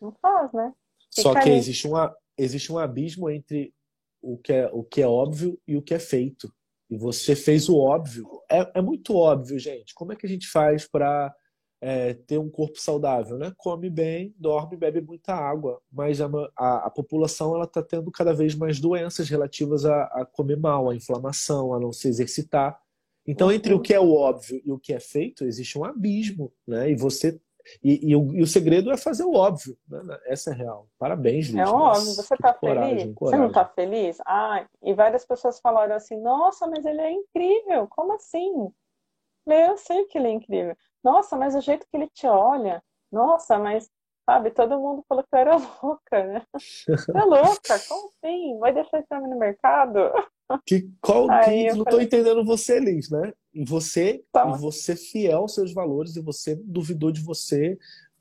[0.00, 0.72] não faz, né?
[1.12, 3.74] Fica Só que existe, uma, existe um abismo entre
[4.22, 6.52] o que, é, o que é óbvio e o que é feito.
[6.90, 8.26] E você fez o óbvio.
[8.50, 9.94] É, é muito óbvio, gente.
[9.94, 11.34] Como é que a gente faz para
[11.80, 13.52] é, ter um corpo saudável, né?
[13.56, 18.34] Come bem, dorme, bebe muita água, mas a, a, a população ela está tendo cada
[18.34, 22.78] vez mais doenças relativas a, a, comer mal, a inflamação, a não se exercitar.
[23.26, 26.52] Então, entre o que é o óbvio e o que é feito, existe um abismo,
[26.66, 26.90] né?
[26.90, 27.40] E você
[27.82, 29.76] E, e, o, e, o, segredo é fazer o óbvio.
[29.88, 30.18] Né?
[30.26, 30.88] Essa é real.
[30.98, 31.56] Parabéns, Liz.
[31.56, 32.14] É óbvio.
[32.14, 32.74] Você está feliz?
[32.74, 33.14] Coragem.
[33.18, 34.18] Você não está feliz?
[34.26, 37.86] Ah, e várias pessoas falaram assim: Nossa, mas ele é incrível.
[37.88, 38.72] Como assim?
[39.46, 40.76] Eu sei que ele é incrível.
[41.02, 42.82] Nossa, mas o jeito que ele te olha.
[43.10, 43.90] Nossa, mas
[44.30, 44.50] sabe?
[44.52, 46.42] Todo mundo falou que eu era louca, né?
[46.88, 47.78] é louca?
[47.88, 48.58] Como assim?
[48.60, 49.98] Vai deixar esse homem no mercado?
[50.64, 53.32] Que, qual, que, não estou entendendo você, Liz, né?
[53.52, 54.44] E você, tá.
[54.44, 57.78] você fiel aos seus valores, e você duvidou de você.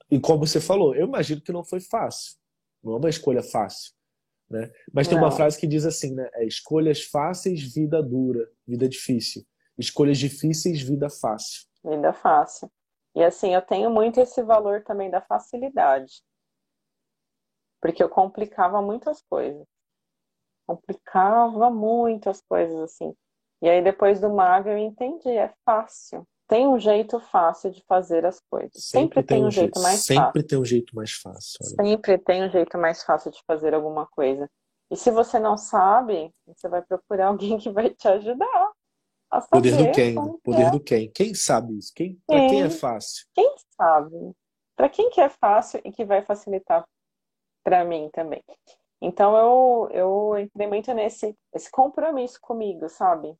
[0.10, 2.36] E como você falou, eu imagino que não foi fácil.
[2.84, 3.94] Não é uma escolha fácil.
[4.50, 4.72] Né?
[4.92, 5.24] Mas tem não.
[5.24, 6.28] uma frase que diz assim, né?
[6.34, 9.44] É, escolhas fáceis, vida dura, vida difícil.
[9.78, 11.66] Escolhas difíceis, vida fácil.
[11.84, 12.70] Vida fácil.
[13.20, 16.24] E assim, eu tenho muito esse valor também da facilidade.
[17.82, 19.68] Porque eu complicava muitas coisas.
[20.66, 23.14] Complicava muito as coisas, assim.
[23.62, 26.26] E aí, depois do mago, eu entendi, é fácil.
[26.48, 28.86] Tem um jeito fácil de fazer as coisas.
[28.86, 30.32] Sempre, sempre tem, um jeito, jeito mais sempre fácil.
[30.32, 31.58] Sempre tem um jeito mais fácil.
[31.62, 31.90] Olha.
[31.90, 34.50] Sempre tem um jeito mais fácil de fazer alguma coisa.
[34.90, 38.72] E se você não sabe, você vai procurar alguém que vai te ajudar.
[39.52, 40.16] Poder do quem?
[40.44, 40.72] Poder é.
[40.72, 41.12] do quem?
[41.12, 41.94] Quem sabe isso?
[41.96, 43.28] Quem, para quem é fácil?
[43.34, 44.36] Quem sabe?
[44.76, 46.88] Para quem que é fácil e que vai facilitar
[47.64, 48.44] para mim também.
[49.02, 53.34] Então eu, eu entrei muito nesse esse compromisso comigo, sabe?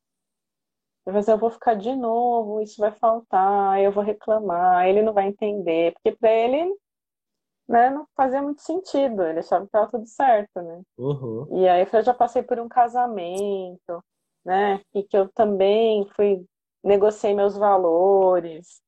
[1.06, 5.28] Mas eu vou ficar de novo, isso vai faltar, eu vou reclamar, ele não vai
[5.28, 6.72] entender, porque para ele
[7.68, 10.82] né, não fazia muito sentido, ele achava que estava tudo certo, né?
[10.98, 11.48] Uhum.
[11.60, 14.04] E aí eu já passei por um casamento,
[14.46, 14.82] né?
[14.94, 16.46] E que eu também fui,
[16.84, 18.82] negociei meus valores,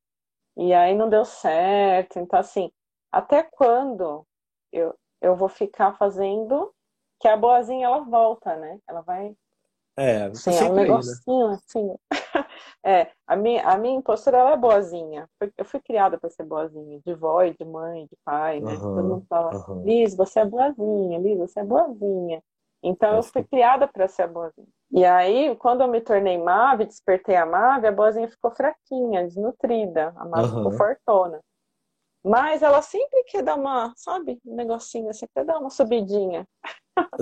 [0.56, 2.18] e aí não deu certo.
[2.18, 2.70] Então, assim,
[3.10, 4.26] até quando
[4.72, 6.72] eu, eu vou ficar fazendo
[7.20, 8.78] que a boazinha ela volta, né?
[8.88, 9.34] Ela vai.
[9.96, 11.54] É, sim, é um negocinho né?
[11.54, 11.94] assim.
[12.84, 15.28] é, a minha, a minha impostura ela é boazinha.
[15.56, 18.72] Eu fui criada para ser boazinha, de vó, de mãe, de pai, né?
[18.72, 19.84] Uhum, Todo mundo fala, uhum.
[19.84, 22.42] Liz, você é boazinha, Liz, você é boazinha.
[22.82, 24.66] Então eu fui criada para ser a boazinha.
[24.90, 30.12] E aí, quando eu me tornei Mave, despertei a Mave, a boazinha ficou fraquinha, desnutrida,
[30.16, 30.56] a Mave uhum.
[30.56, 31.40] ficou fortona.
[32.24, 36.46] Mas ela sempre quer dar uma, sabe, um negocinho, você quer dar uma subidinha.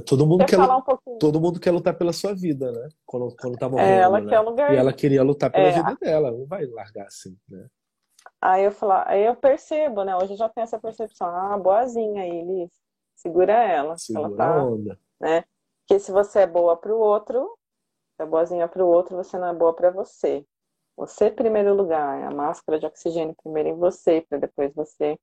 [0.04, 2.88] Todo mundo quer, quer um todo mundo quer lutar pela sua vida, né?
[3.06, 3.88] Quando, quando tá morrendo.
[3.88, 4.28] É, ela né?
[4.28, 4.74] quer lugar.
[4.74, 7.66] E ela queria lutar pela é, vida dela, não vai largar assim, né?
[8.42, 10.16] Aí eu falo, aí eu percebo, né?
[10.16, 12.70] Hoje eu já tenho essa percepção, ah, boazinha aí, Liz.
[13.14, 13.96] Segura ela.
[13.96, 14.98] Segura ela tá, a onda.
[15.20, 15.44] Né?
[15.86, 17.56] Porque se você é boa para o outro,
[18.18, 20.44] é boazinha para o outro, você não é boa para você.
[20.96, 25.18] Você em primeiro lugar, a máscara de oxigênio primeiro em você, para depois você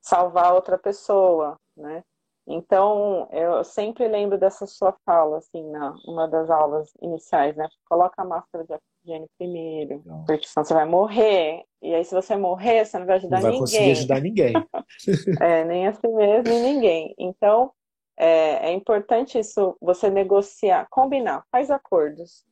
[0.00, 2.02] salvar outra pessoa, né?
[2.46, 7.68] Então, eu sempre lembro dessa sua fala, assim, na uma das aulas iniciais, né?
[7.88, 10.24] Coloca a máscara de oxigênio primeiro, não.
[10.24, 11.62] porque senão você vai morrer.
[11.80, 13.50] E aí, se você morrer, você não vai ajudar ninguém.
[13.52, 14.54] Não vai conseguir ajudar ninguém.
[15.40, 17.14] é, nem a si mesmo, nem ninguém.
[17.16, 17.72] Então,
[18.16, 22.44] é, é importante isso, você negociar, combinar, faz acordos.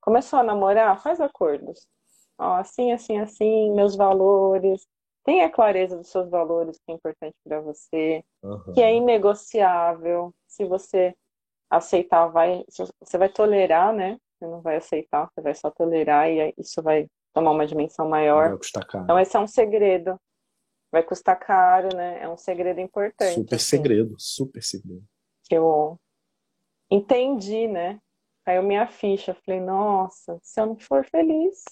[0.00, 1.86] Começou a namorar, faz acordos.
[2.38, 4.86] Ó, assim, assim, assim, meus valores.
[5.24, 8.72] Tenha clareza dos seus valores, que é importante para você, uhum.
[8.74, 10.34] que é inegociável.
[10.48, 11.14] Se você
[11.70, 12.64] aceitar, vai,
[13.00, 14.18] você vai tolerar, né?
[14.34, 18.50] Você não vai aceitar, você vai só tolerar e isso vai tomar uma dimensão maior.
[19.04, 20.18] Então, esse é um segredo
[20.92, 22.22] vai custar caro, né?
[22.22, 23.34] É um segredo importante.
[23.34, 25.02] Super assim, segredo, super segredo.
[25.44, 25.98] Que eu
[26.90, 27.98] entendi, né?
[28.44, 29.34] Caiu minha ficha.
[29.46, 31.64] Falei, nossa, se eu não for feliz,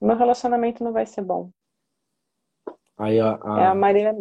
[0.00, 1.50] meu relacionamento não vai ser bom.
[2.98, 3.60] Aí a, a...
[3.62, 4.14] É a Marília,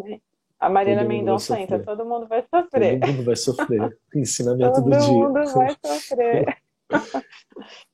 [0.57, 2.99] a Marília Mendonça entra, todo mundo vai sofrer.
[2.99, 3.99] Todo mundo vai sofrer.
[4.15, 4.99] Ensinamento todo do dia.
[4.99, 6.57] Todo mundo vai sofrer.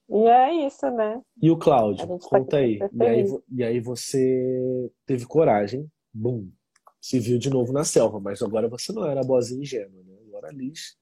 [0.09, 1.21] e é isso, né?
[1.41, 2.79] E o Cláudio, tá conta tá aí.
[2.93, 3.25] E aí.
[3.51, 6.49] E aí você teve coragem bum,
[7.01, 10.17] se viu de novo na selva, mas agora você não era boazinha ingênua, né?
[10.27, 10.97] Agora a Liz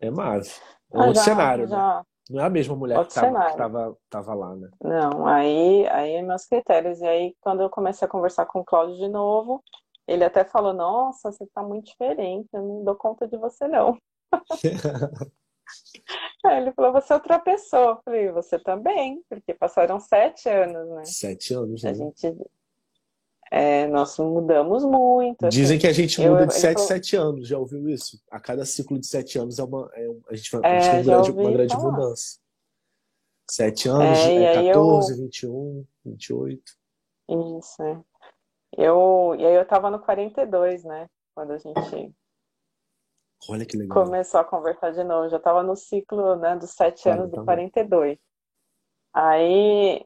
[0.00, 0.48] é Mave.
[0.92, 1.98] É ah, outro já, cenário, já.
[1.98, 2.02] né?
[2.30, 4.70] Não é a mesma mulher que estava tava lá, né?
[4.82, 7.00] Não, aí, aí é meus critérios.
[7.00, 9.62] E aí, quando eu comecei a conversar com o Cláudio de novo,
[10.06, 13.98] ele até falou, nossa, você está muito diferente, eu não dou conta de você, não.
[16.44, 17.92] Aí ele falou, você é outra pessoa.
[17.92, 21.04] Eu falei, você também, porque passaram sete anos, né?
[21.04, 21.90] Sete anos, né?
[21.90, 22.36] A gente
[23.54, 25.46] é, nós mudamos muito.
[25.50, 25.78] Dizem assim.
[25.78, 28.18] que a gente muda eu, de 7 em 7 anos, já ouviu isso?
[28.30, 31.00] A cada ciclo de 7 anos é uma, é a gente, a gente é, tem
[31.00, 32.40] uma grande, uma grande mudança.
[33.50, 35.18] 7 anos, é, é 14, eu...
[35.18, 36.62] 21, 28.
[37.58, 38.00] Isso, é.
[38.78, 41.10] Eu, e aí eu tava no 42, né?
[41.34, 42.14] Quando a gente
[43.50, 44.02] Olha que legal.
[44.02, 45.28] começou a conversar de novo.
[45.28, 48.18] Já tava no ciclo né, dos 7 anos tá do 42.
[49.12, 50.02] Aí,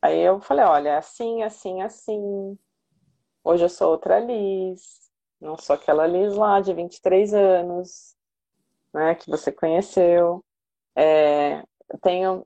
[0.00, 2.56] aí eu falei, olha, assim, assim, assim
[3.48, 8.14] Hoje eu sou outra Liz, não sou aquela Liz lá de 23 anos,
[8.92, 10.44] né, que você conheceu.
[10.94, 11.62] É,
[12.02, 12.44] tenho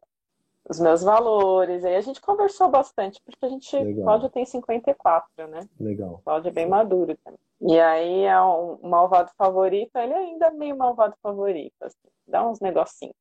[0.71, 1.85] os meus valores.
[1.85, 4.05] Aí a gente conversou bastante, porque a gente, Legal.
[4.05, 5.69] Cláudio tem 54, né?
[5.81, 6.21] Legal.
[6.25, 7.41] Cláudio é bem maduro também.
[7.63, 12.49] E aí é um, um malvado favorito, ele ainda é meio malvado favorito, assim, dá
[12.49, 13.17] uns negocinhos.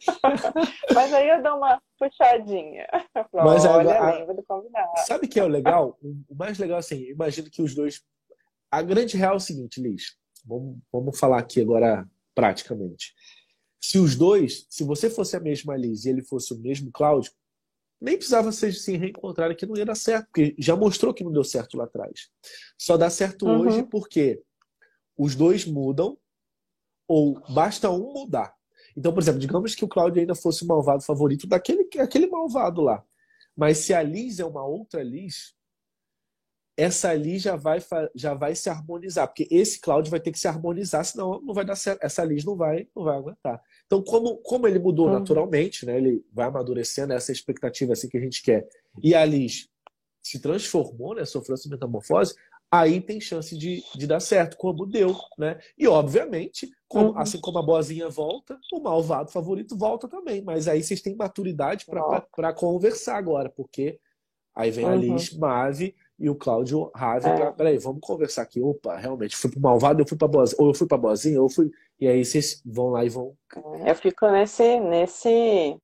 [0.94, 2.86] Mas aí eu dou uma puxadinha.
[3.12, 4.88] Falo, Mas Olha, agora, lembra do combinado.
[5.06, 5.98] Sabe o que é o legal?
[6.02, 8.02] O mais legal, assim, imagino que os dois.
[8.70, 10.16] A grande real é o seguinte, Liz.
[10.44, 13.14] Vamos, vamos falar aqui agora praticamente.
[13.80, 17.32] Se os dois, se você fosse a mesma Liz e ele fosse o mesmo Cláudio,
[18.00, 21.32] nem precisava se, se reencontrar que não ia dar certo, porque já mostrou que não
[21.32, 22.28] deu certo lá atrás.
[22.78, 23.60] Só dá certo uhum.
[23.60, 24.40] hoje porque
[25.16, 26.16] os dois mudam
[27.08, 28.54] ou basta um mudar.
[28.98, 32.82] Então, por exemplo, digamos que o Cláudio ainda fosse o malvado favorito daquele aquele malvado
[32.82, 33.04] lá.
[33.56, 35.54] Mas se a Liz é uma outra Liz,
[36.76, 37.78] essa Liz já vai,
[38.12, 41.64] já vai se harmonizar, porque esse Cláudio vai ter que se harmonizar, senão não vai
[41.64, 42.02] dar certo.
[42.02, 43.62] Essa Liz não vai, não vai aguentar.
[43.86, 45.12] Então, como, como ele mudou uhum.
[45.12, 48.68] naturalmente, né, ele vai amadurecendo essa expectativa assim que a gente quer,
[49.00, 49.68] e a Liz
[50.20, 52.34] se transformou, né, sofreu essa metamorfose,
[52.70, 55.58] aí tem chance de, de dar certo, como deu, né?
[55.76, 57.18] E obviamente, como, uhum.
[57.18, 60.42] assim como a boazinha volta, o malvado favorito volta também.
[60.42, 63.98] Mas aí vocês têm maturidade para conversar agora, porque
[64.54, 64.92] aí vem uhum.
[64.92, 67.52] a Liz Mave e o Cláudio Rave, é.
[67.52, 68.60] peraí, vamos conversar aqui.
[68.60, 71.48] Opa, realmente, fui pro malvado, eu fui pra boazinha, ou eu fui pra boazinha, ou
[71.48, 71.70] fui.
[72.00, 73.36] E aí vocês vão lá e vão.
[73.86, 74.80] Eu fico nesse.
[74.80, 75.78] nesse...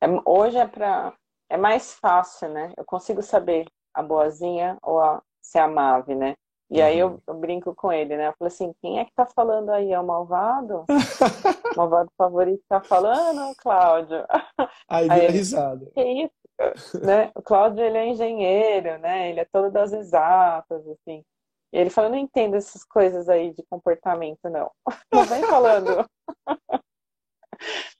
[0.00, 1.14] É, hoje é pra.
[1.50, 2.72] É mais fácil, né?
[2.76, 6.34] Eu consigo saber a boazinha ou a se a Mave, né?
[6.70, 6.86] E uhum.
[6.86, 8.28] aí eu, eu, brinco com ele, né?
[8.28, 9.90] Eu falo assim, quem é que tá falando aí?
[9.90, 10.84] É o malvado?
[10.84, 10.86] o
[11.76, 14.26] malvado favorito tá falando, Cláudio?
[14.90, 15.90] Aí, aí ele, risada.
[15.94, 16.98] Que isso?
[17.04, 17.30] né?
[17.34, 19.30] O Cláudio, ele é engenheiro, né?
[19.30, 21.24] Ele é todo das exatas, assim.
[21.72, 24.70] E ele fala, não entendo essas coisas aí de comportamento, não.
[25.12, 26.06] Não vem falando.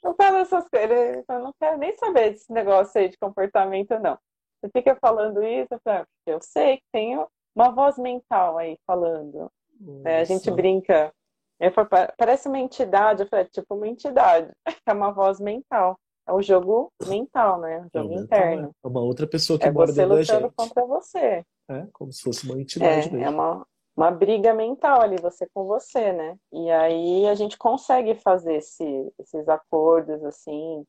[0.02, 0.90] não fala essas coisas.
[0.90, 4.18] Ele fala, não quero nem saber desse negócio aí de comportamento, não.
[4.60, 7.16] Você fica falando isso, eu, falo, eu sei que tem
[7.58, 9.50] uma voz mental aí falando.
[10.04, 11.12] É, a gente brinca.
[11.74, 14.50] Falo, parece uma entidade, eu falei, é tipo uma entidade.
[14.86, 15.98] É uma voz mental.
[16.26, 17.80] É um jogo mental, né?
[17.80, 18.70] Um jogo é interno.
[18.84, 20.32] É uma outra pessoa que é mora dentro da gente.
[20.32, 21.44] lutando contra você.
[21.68, 23.24] É, como se fosse uma entidade é, mesmo.
[23.24, 26.36] É uma, uma briga mental ali, você com você, né?
[26.52, 30.84] E aí a gente consegue fazer esse, esses acordos, assim.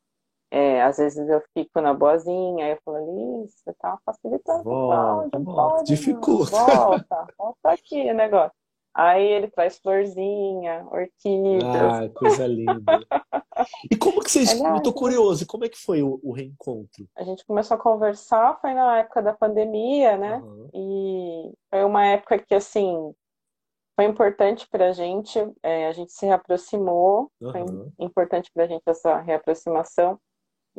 [0.51, 5.43] É, às vezes eu fico na boazinha, aí eu falo, você tá facilitando volta, o
[5.43, 6.51] volta, dificulta.
[6.51, 8.57] Volta, volta aqui o negócio.
[8.93, 11.63] Aí ele traz florzinha, orquídeas.
[11.63, 12.99] Ah, coisa linda.
[13.91, 14.59] E como que vocês.
[14.59, 17.07] É eu tô curioso, como é que foi o, o, reencontro?
[17.15, 20.37] A gente começou a conversar, foi na época da pandemia, né?
[20.37, 20.69] Uhum.
[20.73, 23.13] E foi uma época que, assim,
[23.95, 27.51] foi importante pra gente, é, a gente se reaproximou, uhum.
[27.51, 27.61] foi
[27.99, 30.19] importante pra gente essa reaproximação.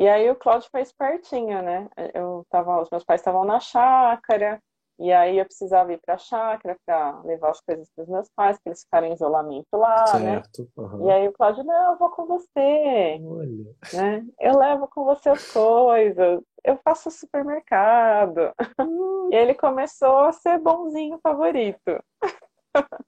[0.01, 1.86] E aí o Cláudio foi espertinho, né?
[2.14, 4.59] Eu tava, os meus pais estavam na chácara,
[4.98, 8.28] e aí eu precisava ir para a chácara para levar as coisas para os meus
[8.34, 10.42] pais, que eles ficaram em isolamento lá, né?
[10.42, 10.68] certo, né?
[10.78, 11.07] Uhum.
[11.07, 13.20] E aí o Cláudio, não, eu vou com você.
[13.22, 13.74] Olha.
[13.92, 14.26] Né?
[14.40, 18.55] Eu levo com você as coisas, eu faço supermercado.
[18.80, 19.28] Uhum.
[19.30, 22.03] E ele começou a ser bonzinho favorito.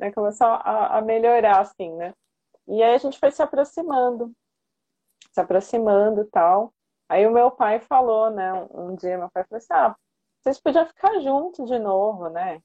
[0.00, 0.10] né?
[0.10, 2.12] Começou a, a melhorar, assim, né?
[2.66, 4.32] E aí a gente foi se aproximando,
[5.34, 6.72] se aproximando e tal.
[7.08, 8.52] Aí o meu pai falou, né?
[8.72, 9.96] Um dia meu pai falou assim, ah,
[10.40, 12.62] vocês podiam ficar juntos de novo, né?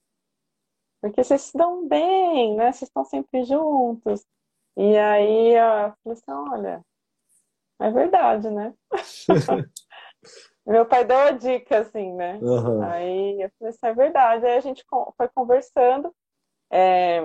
[1.02, 2.72] Porque vocês se dão bem, né?
[2.72, 4.26] Vocês estão sempre juntos.
[4.78, 6.86] E aí eu falei assim, olha,
[7.80, 8.74] é verdade, né?
[10.66, 12.38] Meu pai deu a dica, assim, né?
[12.42, 12.84] Uhum.
[12.84, 14.46] Aí eu falei assim, é verdade.
[14.46, 14.86] Aí a gente
[15.18, 16.14] foi conversando.
[16.72, 17.22] É,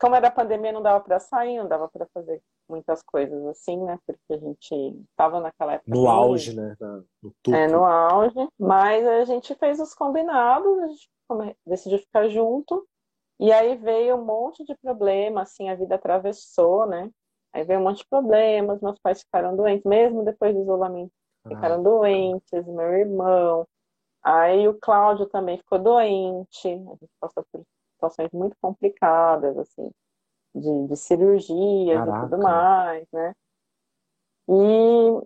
[0.00, 3.98] como era pandemia, não dava para sair, não dava para fazer muitas coisas assim, né?
[4.06, 5.90] Porque a gente estava naquela época.
[5.90, 6.76] No auge, né?
[6.80, 7.56] No topo.
[7.56, 8.48] É, no auge.
[8.58, 12.86] Mas a gente fez os combinados, a gente decidiu ficar junto.
[13.38, 17.10] E aí veio um monte de problema, assim, a vida atravessou, né?
[17.52, 21.10] Aí veio um monte de problemas, meus pais ficaram doentes, mesmo depois do isolamento,
[21.48, 21.82] ficaram ah.
[21.82, 23.66] doentes, meu irmão.
[24.22, 27.62] Aí o Cláudio também ficou doente, a gente passou por
[27.94, 29.90] situações muito complicadas, assim,
[30.54, 32.26] de, de cirurgias Caraca.
[32.26, 33.34] e tudo mais, né?
[34.48, 35.22] E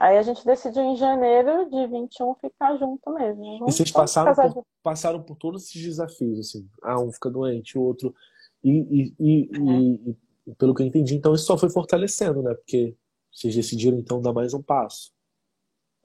[0.00, 3.44] aí a gente decidiu em janeiro de 21 ficar junto mesmo.
[3.68, 6.68] e vocês passaram por, passaram por todos esses desafios, assim.
[6.82, 8.14] Ah, um fica doente, o outro.
[8.62, 10.50] E, e, e, é.
[10.50, 12.54] e, pelo que eu entendi, então isso só foi fortalecendo, né?
[12.54, 12.96] Porque
[13.32, 15.12] vocês decidiram então dar mais um passo.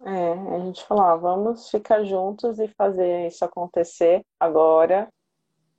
[0.06, 5.10] É, a gente falou, ah, vamos ficar juntos e fazer isso acontecer agora.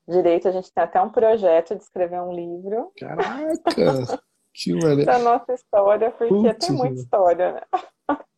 [0.07, 2.93] Direito, a gente tem até um projeto de escrever um livro.
[2.99, 3.55] Caraca!
[4.53, 5.07] que maneiro.
[5.07, 7.63] Da nossa história, porque Putz, tem muita história, né?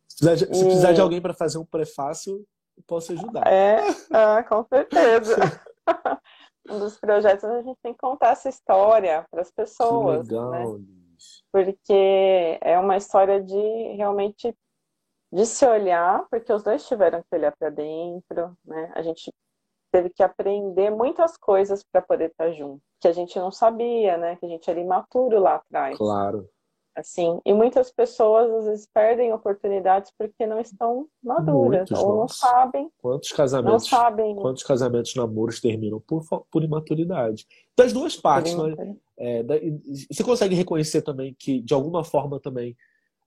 [0.07, 2.45] Se precisar de, se precisar de alguém para fazer um prefácio,
[2.77, 3.45] eu posso ajudar.
[3.47, 3.79] É,
[4.11, 5.35] ah, com certeza.
[6.69, 10.27] um dos projetos a gente tem que contar essa história para as pessoas.
[10.27, 10.85] Que legal, né?
[11.51, 14.55] Porque é uma história de realmente
[15.31, 18.91] de se olhar, porque os dois tiveram que olhar para dentro, né?
[18.95, 19.31] A gente
[19.97, 24.35] teve que aprender muitas coisas para poder estar junto, que a gente não sabia, né?
[24.35, 25.97] Que a gente era imaturo lá atrás.
[25.97, 26.47] Claro.
[26.95, 32.17] Assim, e muitas pessoas às vezes perdem oportunidades porque não estão maduras Muitos, ou não
[32.21, 32.47] nossa.
[32.47, 32.91] sabem.
[32.97, 33.71] Quantos casamentos?
[33.71, 34.35] Não sabem.
[34.35, 37.47] Quantos casamentos, namoros terminam por, por imaturidade?
[37.75, 38.95] Das duas partes, né?
[39.17, 39.55] É, da,
[40.11, 42.75] você consegue reconhecer também que de alguma forma também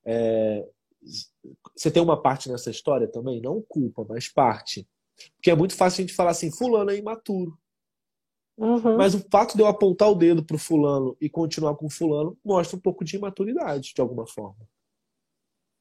[0.04, 0.66] é,
[1.76, 4.86] você tem uma parte nessa história também, não culpa, mas parte.
[5.36, 7.58] Porque é muito fácil a gente falar assim, fulano é imaturo.
[8.56, 8.96] Uhum.
[8.96, 12.36] Mas o fato de eu apontar o dedo pro fulano e continuar com o fulano
[12.44, 14.68] mostra um pouco de imaturidade, de alguma forma.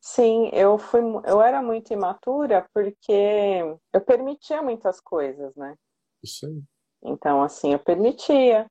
[0.02, 3.62] Sim, eu fui, eu era muito imatura porque
[3.92, 5.76] eu permitia muitas coisas, né?
[6.24, 6.62] Isso aí.
[7.04, 8.66] Então, assim, eu permitia,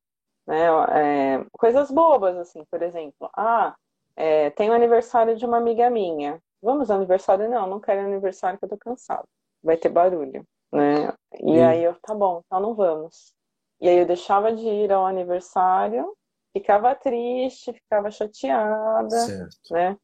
[0.46, 0.66] né?
[0.90, 3.76] É, coisas bobas, assim, por exemplo, ah,
[4.16, 6.40] é, tem o aniversário de uma amiga minha.
[6.62, 7.48] Vamos ao aniversário?
[7.48, 9.28] Não, não quero aniversário que eu tô cansado.
[9.62, 11.12] Vai ter barulho, né?
[11.40, 13.32] E aí eu, tá bom, então não vamos.
[13.80, 16.14] E aí eu deixava de ir ao aniversário,
[16.52, 19.56] ficava triste, ficava chateada, certo.
[19.70, 19.96] né?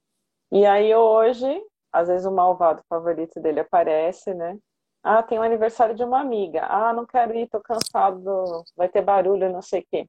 [0.52, 1.62] E aí hoje,
[1.92, 4.58] às vezes o malvado favorito dele aparece, né?
[5.02, 6.64] Ah, tem o aniversário de uma amiga.
[6.66, 10.08] Ah, não quero ir, tô cansado, vai ter barulho, não sei o quê.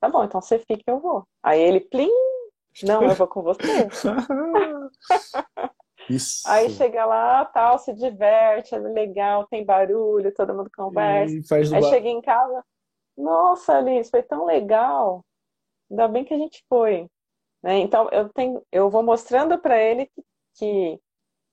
[0.00, 1.26] Tá bom, então você fica, eu vou.
[1.42, 2.10] Aí ele, plim,
[2.84, 3.62] não, eu vou com você.
[6.08, 6.42] Isso.
[6.46, 11.54] Aí chega lá, tal, se diverte, é legal, tem barulho, todo mundo conversa.
[11.54, 11.82] Aí bar...
[11.82, 12.64] chega em casa,
[13.16, 15.24] nossa, Alice, foi tão legal.
[15.90, 17.08] Ainda bem que a gente foi.
[17.62, 17.78] Né?
[17.78, 20.22] Então, eu, tenho, eu vou mostrando para ele que,
[20.54, 21.00] que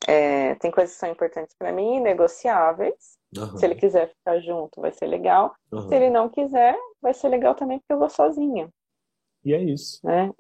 [0.07, 3.17] é, tem coisas que são importantes para mim, negociáveis.
[3.35, 3.57] Uhum.
[3.57, 5.55] Se ele quiser ficar junto, vai ser legal.
[5.71, 5.89] Uhum.
[5.89, 8.69] Se ele não quiser, vai ser legal também porque eu vou sozinha.
[9.43, 9.99] E é isso.
[10.03, 10.31] Né?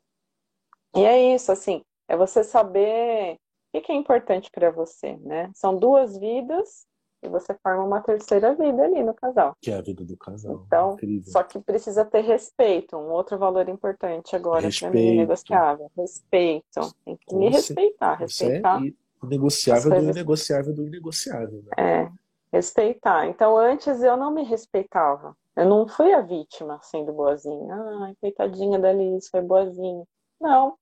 [0.95, 3.37] E é isso, assim, é você saber
[3.79, 5.49] o que é importante para você, né?
[5.53, 6.85] São duas vidas
[7.23, 9.55] e você forma uma terceira vida ali no casal.
[9.61, 10.63] Que é a vida do casal.
[10.65, 11.31] Então, Incrível.
[11.31, 12.95] só que precisa ter respeito.
[12.95, 15.91] Um outro valor importante agora para mim negociável.
[15.97, 16.95] Respeito.
[17.03, 18.15] Tem que me respeitar.
[18.15, 18.81] Respeitar.
[18.85, 21.63] É negociável do inegociável do inegociável.
[21.63, 21.71] Né?
[21.77, 22.11] É,
[22.51, 23.27] respeitar.
[23.27, 25.35] Então, antes eu não me respeitava.
[25.55, 27.75] Eu não fui a vítima sendo boazinha.
[28.01, 30.03] Ai, coitadinha da Liz, foi boazinha.
[30.39, 30.77] Não,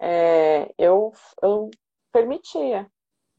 [0.00, 1.12] é, eu,
[1.42, 1.70] eu
[2.12, 2.86] permitia.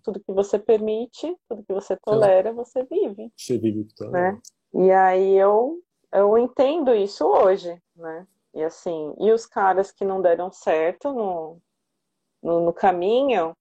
[0.03, 3.32] Tudo que você permite, tudo que você tolera, você vive.
[3.38, 4.38] Você vive o né?
[4.74, 5.80] E aí eu,
[6.11, 8.28] eu entendo isso hoje, né?
[8.53, 11.57] E assim, e os caras que não deram certo no,
[12.41, 13.55] no, no caminho,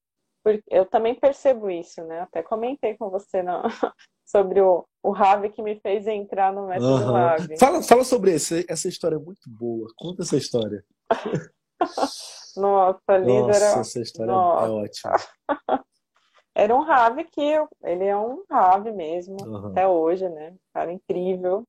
[0.69, 2.21] eu também percebo isso, né?
[2.21, 3.63] Até comentei com você no,
[4.27, 7.13] sobre o, o Ravi que me fez entrar no método uhum.
[7.13, 7.59] Ravi.
[7.59, 9.89] Fala, fala sobre esse, essa história é muito boa.
[9.97, 10.85] Conta essa história.
[12.57, 13.81] Nossa, líder Nossa, era...
[13.81, 14.67] essa história é Nossa.
[14.67, 15.17] é ótima.
[16.55, 17.67] Era um Rave que eu...
[17.83, 19.69] ele é um Rave mesmo, uhum.
[19.69, 20.55] até hoje, né?
[20.75, 21.65] Cara incrível.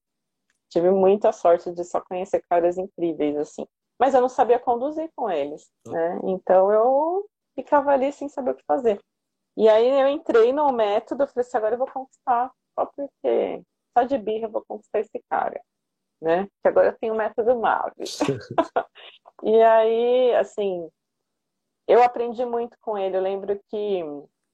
[0.69, 3.65] Tive muita sorte de só conhecer caras incríveis, assim.
[3.99, 5.93] Mas eu não sabia conduzir com eles, uhum.
[5.93, 6.19] né?
[6.25, 7.25] Então eu
[7.55, 8.99] ficava ali sem saber o que fazer.
[9.55, 13.61] E aí eu entrei no método, falei assim, agora eu vou conquistar, só porque
[13.95, 15.61] só de birra eu vou conquistar esse cara,
[16.23, 16.47] né?
[16.61, 17.93] Que agora eu tenho o método Mave.
[19.45, 20.89] E aí, assim,
[21.85, 23.17] eu aprendi muito com ele.
[23.17, 24.01] Eu lembro que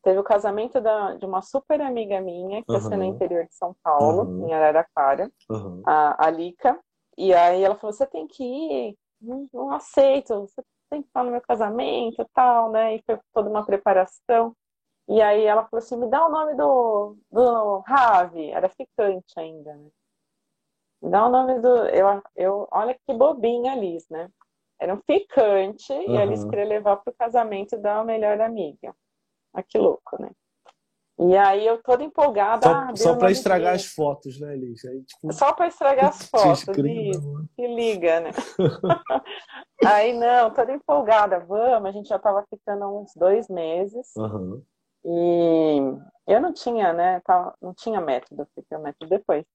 [0.03, 2.93] teve o casamento da, de uma super amiga minha, que uhum.
[2.93, 4.47] é no interior de São Paulo, uhum.
[4.47, 5.83] em Araraquara, uhum.
[5.85, 6.79] a, a Lica.
[7.15, 11.23] E aí ela falou: você tem que ir, não, não aceito, você tem que estar
[11.23, 12.95] no meu casamento e tal, né?
[12.95, 14.55] E foi toda uma preparação.
[15.07, 19.75] E aí ela falou assim: me dá o nome do, do Ravi, era ficante ainda,
[19.75, 19.89] né?
[21.01, 21.85] Me dá o nome do.
[21.87, 24.29] Eu, eu, olha que bobinha, Liz, né?
[24.79, 26.15] Era um ficante uhum.
[26.15, 28.95] e eles queriam levar para o casamento da melhor amiga.
[29.53, 30.31] Ah, que louco, né?
[31.21, 32.65] E aí eu toda empolgada.
[32.65, 34.85] Só, ah, só para estragar as fotos, né, Liz?
[34.85, 35.33] Aí, tipo...
[35.33, 36.63] Só para estragar as fotos.
[36.63, 38.31] Que liga, né?
[39.85, 44.07] aí não, toda empolgada, vamos, a gente já estava ficando uns dois meses.
[44.15, 44.63] Uhum.
[45.03, 45.77] E
[46.25, 47.19] eu não tinha, né?
[47.25, 49.45] Tava, não tinha método, fiquei o método depois.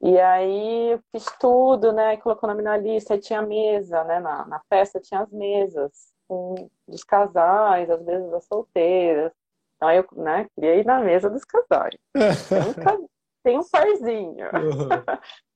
[0.00, 2.16] E aí eu fiz tudo, né?
[2.18, 4.20] Colocou o nome na lista, aí tinha mesa, né?
[4.20, 6.54] Na, na festa tinha as mesas com,
[6.86, 9.32] dos casais, as mesas das solteiras.
[9.76, 11.94] Então eu, né, queria ir na mesa dos casais.
[12.12, 13.08] Tem um,
[13.42, 14.46] tem um parzinho.
[14.46, 14.88] Uhum.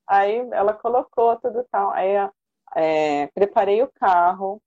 [0.06, 1.90] Aí ela colocou tudo tal.
[1.90, 2.14] Aí
[2.74, 4.60] é, preparei o carro,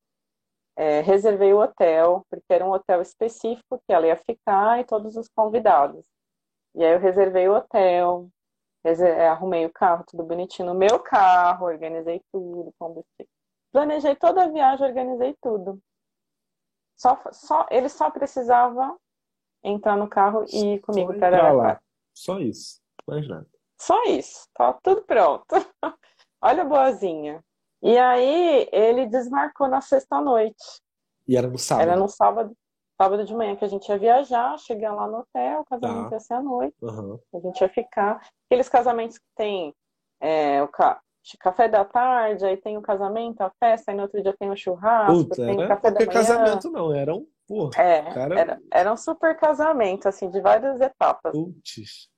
[0.76, 5.16] é, reservei o hotel, porque era um hotel específico que ela ia ficar e todos
[5.16, 6.06] os convidados.
[6.76, 8.28] E aí eu reservei o hotel,
[9.30, 12.74] arrumei o carro, tudo bonitinho no meu carro, organizei tudo.
[13.72, 15.80] Planejei toda a viagem, organizei tudo.
[16.96, 18.96] Só, só, ele só precisava
[19.64, 21.82] entrar no carro e ir comigo para lá.
[22.14, 23.48] Só isso, mais nada.
[23.80, 25.46] Só isso, tá tudo pronto.
[26.42, 27.44] Olha a boazinha.
[27.82, 30.82] E aí ele desmarcou na sexta noite.
[31.28, 31.82] E era no sábado?
[31.82, 32.56] Era no sábado,
[32.98, 36.16] sábado de manhã que a gente ia viajar, chegar lá no hotel, o casamento tá.
[36.16, 36.76] ia ser à noite.
[36.82, 37.20] Uhum.
[37.34, 38.22] A gente ia ficar.
[38.48, 39.74] Aqueles casamentos que tem
[40.20, 41.02] é, o ca...
[41.40, 44.56] café da tarde, aí tem o casamento, a festa, aí no outro dia tem o
[44.56, 46.12] churrasco, Puta, tem o café da manhã.
[46.12, 48.40] casamento não, era um Porra, é, cara...
[48.40, 51.32] era, era um super casamento, assim, de várias etapas.
[51.32, 52.10] Putz.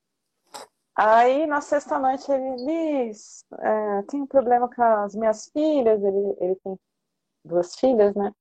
[0.95, 6.36] Aí na sexta noite ele diz, é, tem um problema com as minhas filhas, ele,
[6.39, 6.80] ele tem
[7.45, 8.32] duas filhas, né?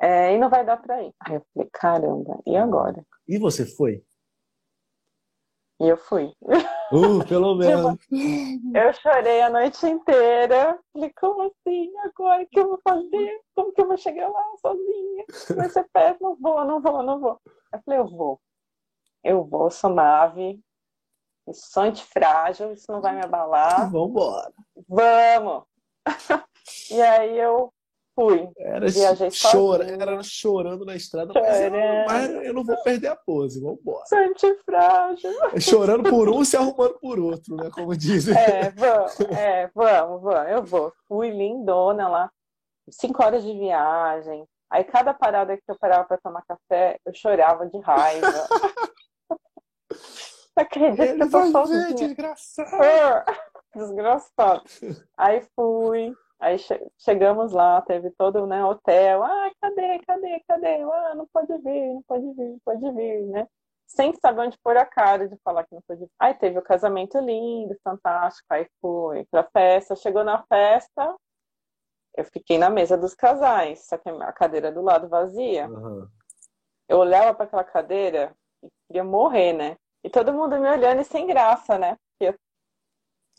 [0.00, 1.14] É, e não vai dar pra ir.
[1.20, 3.04] Aí eu falei, caramba, e agora?
[3.28, 4.02] E você foi?
[5.80, 6.32] E eu fui.
[6.92, 7.94] Uh, pelo menos.
[8.10, 10.76] eu chorei a noite inteira.
[10.92, 11.88] Falei, como assim?
[11.98, 13.40] Agora o que eu vou fazer?
[13.54, 15.24] Como que eu vou chegar lá sozinha?
[15.54, 16.20] Vai ser perto?
[16.20, 17.40] Não vou, não vou, não vou.
[17.72, 18.40] Eu falei, eu vou.
[19.22, 20.60] Eu vou, sou nave.
[21.52, 23.88] Sou antifrágil, isso não vai me abalar.
[23.88, 24.52] Vambora.
[24.88, 25.62] Vamos!
[26.90, 27.72] e aí eu
[28.20, 28.50] fui.
[28.58, 28.86] Era,
[29.30, 31.70] chora, era chorando na estrada, mas eu,
[32.06, 34.04] mas eu, não vou perder a pose, vamos embora.
[34.06, 35.30] Sou antifrágil.
[35.54, 37.70] É chorando por um, se arrumando por outro, né?
[37.72, 38.36] Como dizem.
[38.36, 40.92] É, vamos, é, vamos, vamos, eu vou.
[41.08, 42.30] Fui lindona lá,
[42.90, 44.46] cinco horas de viagem.
[44.70, 48.28] Aí cada parada que eu parava para tomar café, eu chorava de raiva.
[50.54, 51.94] Acredito Ele que eu tô sozinha.
[51.94, 53.24] Desgraçado.
[53.74, 54.62] Desgraçado.
[55.16, 59.22] Aí fui, Aí che chegamos lá, teve todo né, hotel.
[59.22, 60.82] Ah, cadê, cadê, cadê?
[60.82, 63.46] Ah, não pode vir, não pode vir, não pode vir, né?
[63.86, 66.10] Sem saber onde pôr a cara de falar que não pode vir.
[66.18, 68.46] Aí teve o casamento lindo, fantástico.
[68.50, 69.94] Aí fui pra festa.
[69.94, 71.14] Chegou na festa,
[72.16, 75.68] eu fiquei na mesa dos casais, só que a cadeira do lado vazia.
[75.68, 76.08] Uhum.
[76.88, 79.76] Eu olhava para aquela cadeira e queria morrer, né?
[80.02, 81.98] E todo mundo me olhando e sem graça, né?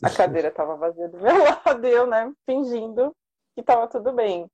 [0.02, 1.32] A cadeira estava vazia do meu
[1.64, 3.14] lado, eu, né, fingindo
[3.54, 4.50] que estava tudo bem.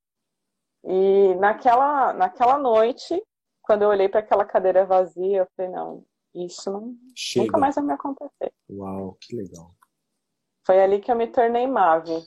[0.83, 3.21] E naquela, naquela noite,
[3.61, 6.95] quando eu olhei para aquela cadeira vazia, eu falei, não, isso não,
[7.37, 8.53] nunca mais vai me acontecer.
[8.69, 9.75] Uau, que legal.
[10.65, 12.23] Foi ali que eu me tornei Mave.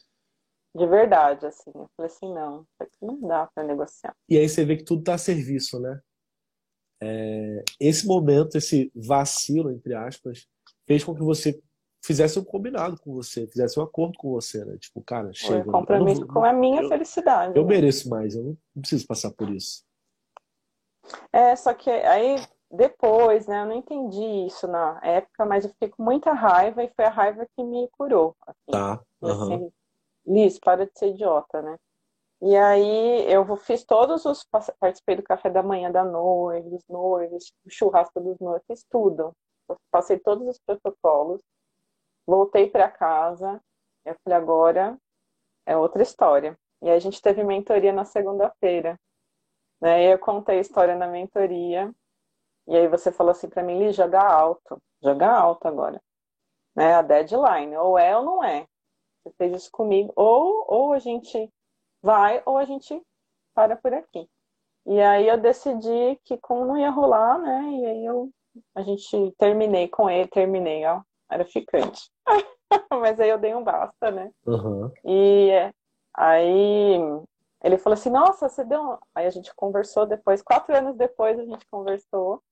[0.74, 1.70] De verdade, assim.
[1.74, 4.16] Eu falei assim, não, isso aqui não dá para negociar.
[4.28, 6.00] E aí você vê que tudo está a serviço, né?
[7.02, 10.46] É, esse momento, esse vacilo, entre aspas,
[10.86, 11.60] fez com que você
[12.02, 14.76] fizesse um combinado com você, fizesse um acordo com você, né?
[14.78, 15.68] Tipo, cara, chega.
[15.68, 17.56] Um compromisso não, com a minha eu, felicidade.
[17.56, 17.68] Eu né?
[17.68, 19.84] mereço mais, eu não preciso passar por isso.
[21.32, 22.36] É, só que aí
[22.70, 23.62] depois, né?
[23.62, 27.10] Eu não entendi isso na época, mas eu fiquei com muita raiva e foi a
[27.10, 28.34] raiva que me curou.
[28.46, 29.00] Assim, tá.
[29.20, 29.30] Uhum.
[29.30, 29.72] Assim,
[30.26, 31.76] Liz, para de ser idiota, né?
[32.40, 34.44] E aí eu fiz todos os.
[34.80, 39.32] Participei do café da manhã da noiva, dos noivos, churrasco dos noivos, fiz tudo.
[39.90, 41.40] Passei todos os protocolos.
[42.26, 43.60] Voltei para casa,
[44.04, 44.98] eu falei, agora
[45.66, 46.58] é outra história.
[46.80, 48.98] E a gente teve mentoria na segunda-feira.
[49.80, 50.04] Né?
[50.04, 51.92] E eu contei a história na mentoria.
[52.66, 54.78] E aí você falou assim para mim, Li, joga alto.
[55.02, 56.00] Joga alto agora.
[56.74, 56.94] Né?
[56.94, 57.76] A deadline.
[57.76, 58.66] Ou é ou não é.
[59.22, 60.12] Você fez isso comigo.
[60.16, 61.48] Ou, ou a gente
[62.02, 63.00] vai, ou a gente
[63.54, 64.28] para por aqui.
[64.86, 67.62] E aí eu decidi que como não ia rolar, né?
[67.70, 68.30] E aí eu
[68.74, 71.00] a gente terminei com ele, terminei, ó,
[71.32, 72.10] era ficante.
[72.90, 74.30] Mas aí eu dei um basta, né?
[74.46, 74.90] Uhum.
[75.04, 75.50] E
[76.16, 76.98] aí
[77.62, 78.80] ele falou assim, nossa, você deu.
[78.80, 78.98] Um...
[79.14, 82.42] Aí a gente conversou depois, quatro anos depois a gente conversou.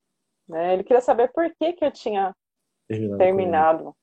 [0.48, 0.74] Né?
[0.74, 2.34] Ele queria saber por que, que eu tinha
[2.88, 3.18] terminado.
[3.18, 3.96] terminado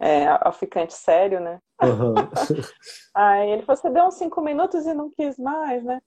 [0.00, 1.60] é, a ficante sério, né?
[1.82, 2.14] Uhum.
[3.14, 6.00] aí ele falou, você deu uns cinco minutos e não quis mais, né?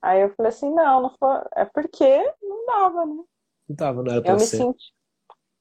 [0.00, 1.40] Aí eu falei assim, não, não foi.
[1.54, 3.22] É porque não dava, né?
[3.68, 4.56] Não dava, não era pra eu ser.
[4.56, 4.94] Me senti...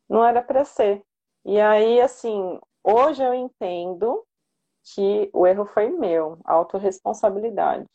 [0.09, 1.03] Não era pra ser.
[1.45, 4.25] E aí, assim, hoje eu entendo
[4.83, 7.89] que o erro foi meu, autorresponsabilidade.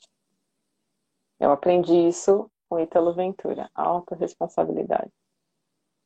[1.39, 5.11] Eu aprendi isso com Ítalo Ventura, autorresponsabilidade.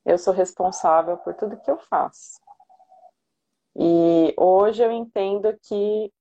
[0.04, 2.40] Eu sou responsável por tudo que eu faço.
[3.76, 6.12] E hoje eu entendo que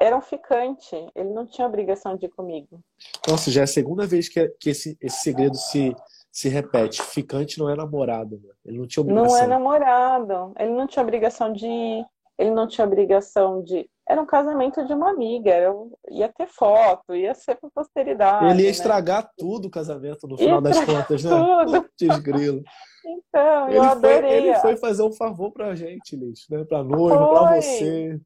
[0.00, 2.80] era um ficante, ele não tinha obrigação de ir comigo.
[3.26, 5.94] Nossa, já é a segunda vez que, que esse, esse segredo se,
[6.30, 7.02] se repete.
[7.02, 8.52] Ficante não é namorado, né?
[8.64, 9.36] Ele não tinha obrigação.
[9.36, 10.52] Não é namorado.
[10.58, 12.06] Ele não tinha obrigação de ir.
[12.38, 13.88] Ele não tinha obrigação de.
[14.08, 15.50] Era um casamento de uma amiga.
[15.50, 15.74] Era...
[16.10, 18.46] Ia ter foto, ia ser para posteridade.
[18.46, 18.70] Ele ia né?
[18.70, 21.30] estragar tudo o casamento no final das contas, né?
[21.30, 21.88] Tudo.
[21.98, 22.62] Desgrilo.
[23.04, 24.32] Então, ele eu foi, adorei.
[24.32, 26.64] Ele foi fazer um favor pra gente, Liz, né?
[26.64, 27.62] Pra noivo, pra Foi.
[27.62, 28.20] você.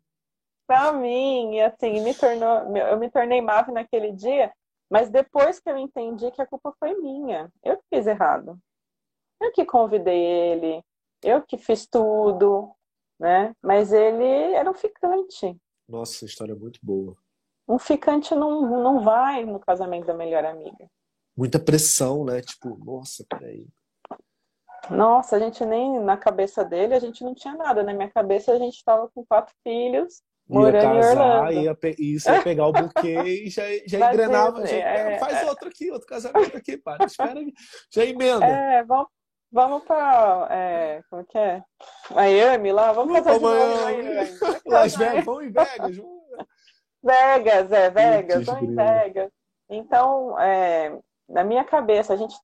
[0.66, 4.50] Pra mim, e assim, me tornou, eu me tornei MAV naquele dia,
[4.93, 8.59] mas depois que eu entendi que a culpa foi minha, eu que fiz errado.
[9.40, 10.84] Eu que convidei ele,
[11.22, 12.70] eu que fiz tudo,
[13.18, 13.57] né?
[13.62, 15.59] Mas ele era um ficante.
[15.88, 17.16] Nossa, essa história é muito boa.
[17.66, 20.86] Um ficante não, não vai no casamento da melhor amiga.
[21.34, 22.43] Muita pressão, né?
[22.43, 23.66] Tipo, nossa, peraí.
[24.90, 27.82] Nossa, a gente nem na cabeça dele, a gente não tinha nada.
[27.82, 32.30] Na minha cabeça, a gente estava com quatro filhos, morando em casar, ia, pe- isso,
[32.30, 34.66] ia pegar o buquê e já, já Vai engrenava.
[34.66, 37.05] Já, é, faz outro aqui, outro casamento aqui, para.
[37.05, 37.53] Espera, aí,
[37.90, 38.45] já emenda.
[38.45, 39.07] É, vamos,
[39.51, 41.62] vamos para, é, como que é?
[42.11, 44.09] Miami lá, vamos pra Miami.
[44.09, 44.38] em Miami.
[44.66, 45.97] Las Vegas, vamos em Vegas.
[47.03, 48.74] Vegas, é, Vegas, vamos em.
[48.74, 49.30] Vegas.
[49.68, 52.36] Então, é, na minha cabeça, a gente,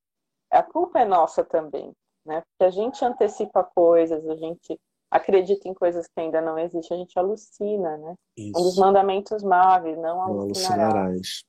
[0.51, 1.93] a culpa é nossa também,
[2.25, 2.43] né?
[2.43, 4.81] Porque a gente antecipa coisas, a gente
[5.11, 8.15] acredita em coisas que ainda não existem, a gente alucina, né?
[8.39, 10.83] Um dos Isso, mandamentos MAVE, não não alucinarás.
[10.95, 11.43] alucinarás.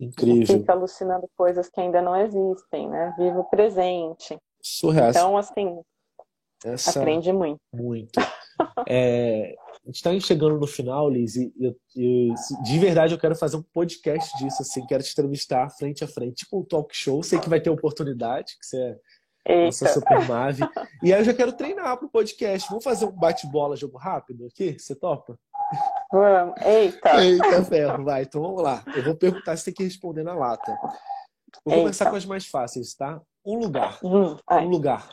[0.00, 0.58] Incrível.
[0.58, 3.14] Fica alucinando coisas que ainda não existem, né?
[3.16, 4.36] Viva o presente.
[4.60, 5.10] Surreal.
[5.10, 5.80] Então, assim,
[6.64, 6.98] Essa...
[7.00, 7.60] aprende muito.
[7.72, 8.20] Muito.
[8.88, 12.34] É, a gente está chegando no final, Liz, e eu, eu-
[12.64, 16.44] de verdade eu quero fazer um podcast disso, assim, quero te entrevistar frente a frente,
[16.44, 17.22] tipo um talk show.
[17.22, 18.98] Sei que vai ter oportunidade, que você é
[19.48, 20.62] nossa super nave.
[21.02, 22.68] E aí eu já quero treinar pro podcast.
[22.68, 24.78] Vamos fazer um bate-bola, jogo rápido aqui?
[24.78, 25.38] Você topa?
[26.12, 26.54] vamos.
[26.62, 27.24] Eita.
[27.24, 28.22] Eita, ferro, vai.
[28.22, 28.82] Então vamos lá.
[28.94, 30.72] Eu vou perguntar, você tem que responder na lata.
[31.64, 31.82] Vou Eita.
[31.82, 33.20] começar com as mais fáceis, tá?
[33.44, 33.98] Um lugar.
[34.02, 34.36] Hum.
[34.50, 35.08] Um lugar.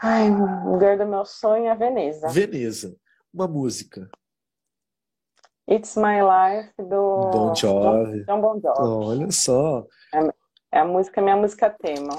[0.00, 2.28] Ai, o lugar do meu sonho é Veneza.
[2.28, 2.96] Veneza.
[3.32, 4.08] Uma música.
[5.70, 8.24] It's My Life do Bon Jovi.
[8.24, 8.80] John Bon Jovi.
[8.80, 9.86] Olha só.
[10.72, 12.16] É a música, minha música tema.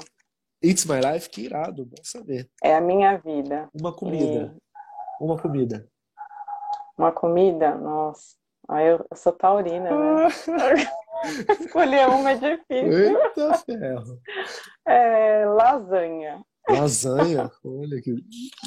[0.62, 2.48] It's My Life, que irado, bom saber.
[2.62, 3.68] É a minha vida.
[3.72, 4.54] Uma comida.
[5.20, 5.88] Uma comida.
[6.98, 8.36] Uma comida, nossa.
[8.68, 10.28] Aí eu, eu sou taurina, né?
[11.60, 12.92] Escolher uma é difícil.
[12.92, 14.18] Eita ferro.
[14.86, 16.42] É lasanha.
[16.68, 18.14] Lasanha, olha que.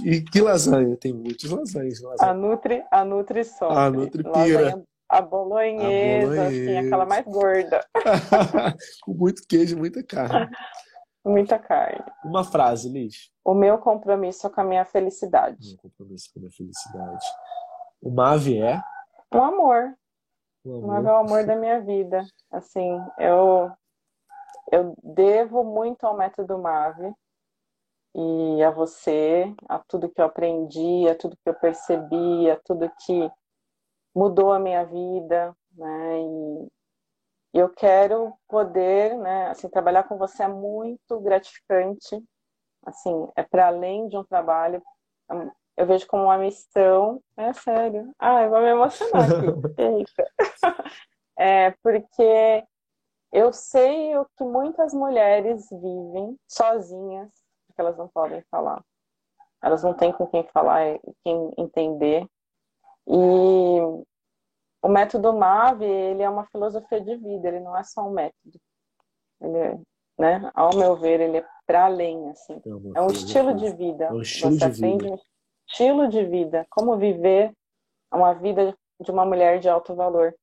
[0.04, 0.98] E que lasanha?
[0.98, 2.04] Tem muitas lasanhas.
[2.04, 2.34] A lasanha.
[2.34, 3.78] Nutri, a Nutri sofre.
[3.78, 4.62] A Nutri pira.
[4.64, 6.88] Lasanha, a bolonhesa, A assim, bolonhesa.
[6.88, 7.86] aquela mais gorda.
[9.04, 10.50] Com muito queijo e muita carne.
[11.26, 12.04] Muita carne.
[12.24, 13.32] Uma frase, Liz.
[13.46, 15.74] O meu compromisso é com a minha felicidade.
[15.74, 17.26] Um compromisso com a minha felicidade.
[18.02, 18.82] Uma ave é.
[19.34, 19.96] Um amor.
[20.66, 21.10] Um O amor.
[21.10, 22.26] é o amor da minha vida.
[22.52, 23.72] Assim, eu
[24.72, 27.14] eu devo muito ao método Mave
[28.16, 32.92] e a você, a tudo que eu aprendi, a tudo que eu percebi, a tudo
[33.06, 33.30] que
[34.16, 36.20] mudou a minha vida, né?
[36.22, 36.68] E
[37.54, 42.24] e eu quero poder, né, assim, trabalhar com você é muito gratificante.
[42.86, 44.82] Assim, é para além de um trabalho,
[45.78, 48.14] eu vejo como uma missão, é sério.
[48.20, 50.06] Ah, eu vou me emocionar aqui.
[51.36, 52.64] É porque
[53.32, 57.32] eu sei o que muitas mulheres vivem sozinhas,
[57.66, 58.84] porque elas não podem falar.
[59.60, 62.28] Elas não têm com quem falar e quem entender.
[63.08, 63.80] E
[64.84, 68.60] o método MAVE, ele é uma filosofia de vida, ele não é só um método.
[69.42, 69.80] Ele é,
[70.20, 72.62] né, ao meu ver, ele é para além, assim.
[72.66, 74.06] É, É um estilo de vida.
[74.06, 74.86] É um estilo Você de vida.
[74.88, 75.20] aprende um
[75.68, 77.54] estilo de vida, como viver
[78.14, 80.36] uma vida de uma mulher de alto valor.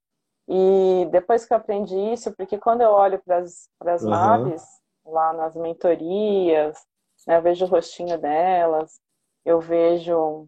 [0.48, 4.64] E depois que eu aprendi isso, porque quando eu olho para as naves,
[5.04, 6.78] lá nas mentorias,
[7.26, 8.98] né, eu vejo o rostinho delas,
[9.44, 10.46] eu vejo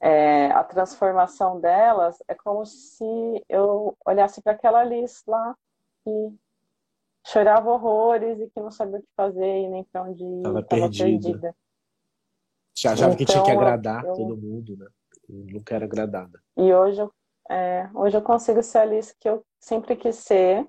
[0.00, 3.04] é, a transformação delas, é como se
[3.48, 5.54] eu olhasse para aquela Alice lá
[6.04, 6.34] que
[7.26, 10.60] chorava horrores e que não sabia o que fazer e nem para onde ir, Tava
[10.60, 11.04] estava perdida.
[11.04, 11.56] perdida.
[12.76, 14.86] Já achava que tinha que Então, agradar eu- todo mundo, né?
[15.28, 16.42] Eu nunca era agradada.
[16.56, 17.12] E hoje eu,
[17.50, 20.66] é, hoje eu consigo ser a Alice que eu sempre quis ser.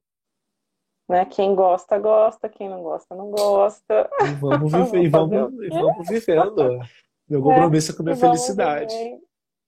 [1.07, 1.25] Né?
[1.25, 2.49] Quem gosta, gosta.
[2.49, 4.09] Quem não gosta, não gosta.
[4.29, 6.79] E vamos viver, e vamos, e vamos vivendo.
[7.31, 8.93] Meu compromisso é com a minha felicidade.
[8.93, 9.21] viver.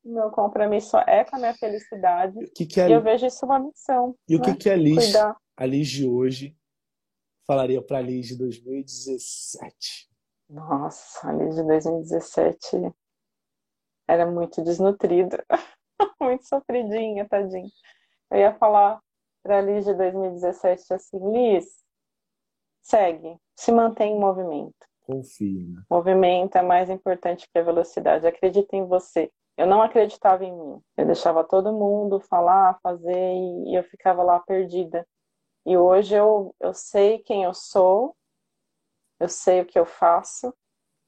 [0.03, 2.37] Meu compromisso é com a minha felicidade.
[2.37, 4.17] O que que a, E eu vejo isso uma missão.
[4.27, 4.57] e o que né?
[4.57, 5.37] que a Liz, Cuidar.
[5.55, 6.57] a Liz de hoje
[7.47, 10.09] falaria para a Liz de 2017?
[10.49, 12.93] Nossa, ali de 2017
[14.09, 15.41] era muito desnutrida.
[16.19, 17.69] muito sofridinha, tadinha.
[18.29, 19.01] Eu ia falar
[19.41, 21.65] para a Liz de 2017 assim, Liz,
[22.81, 24.85] segue, se mantém em movimento.
[25.03, 25.67] Confia.
[25.67, 25.83] Né?
[25.89, 28.25] Movimento é mais importante que a velocidade.
[28.25, 29.31] Acredita em você.
[29.57, 30.81] Eu não acreditava em mim.
[30.97, 35.05] Eu deixava todo mundo falar, fazer e eu ficava lá perdida.
[35.65, 38.15] E hoje eu, eu sei quem eu sou,
[39.19, 40.53] eu sei o que eu faço,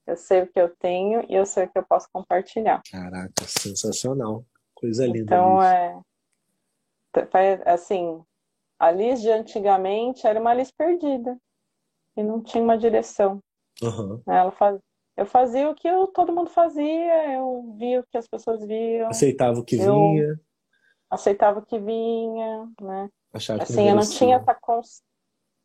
[0.07, 2.81] eu sei o que eu tenho e eu sei o que eu posso compartilhar.
[2.89, 4.45] Caraca, sensacional.
[4.73, 5.23] Coisa linda.
[5.23, 5.99] Então, é.
[7.65, 8.23] Assim,
[8.77, 11.37] a Liz de antigamente era uma Liz perdida
[12.15, 13.41] e não tinha uma direção.
[13.81, 14.21] Uhum.
[14.27, 14.79] Ela faz...
[15.17, 19.07] Eu fazia o que eu, todo mundo fazia, eu via o que as pessoas viam.
[19.07, 20.39] Aceitava o que vinha.
[21.09, 23.09] Aceitava o que vinha, né?
[23.33, 25.05] Achava assim, que eu não tinha essa consciência.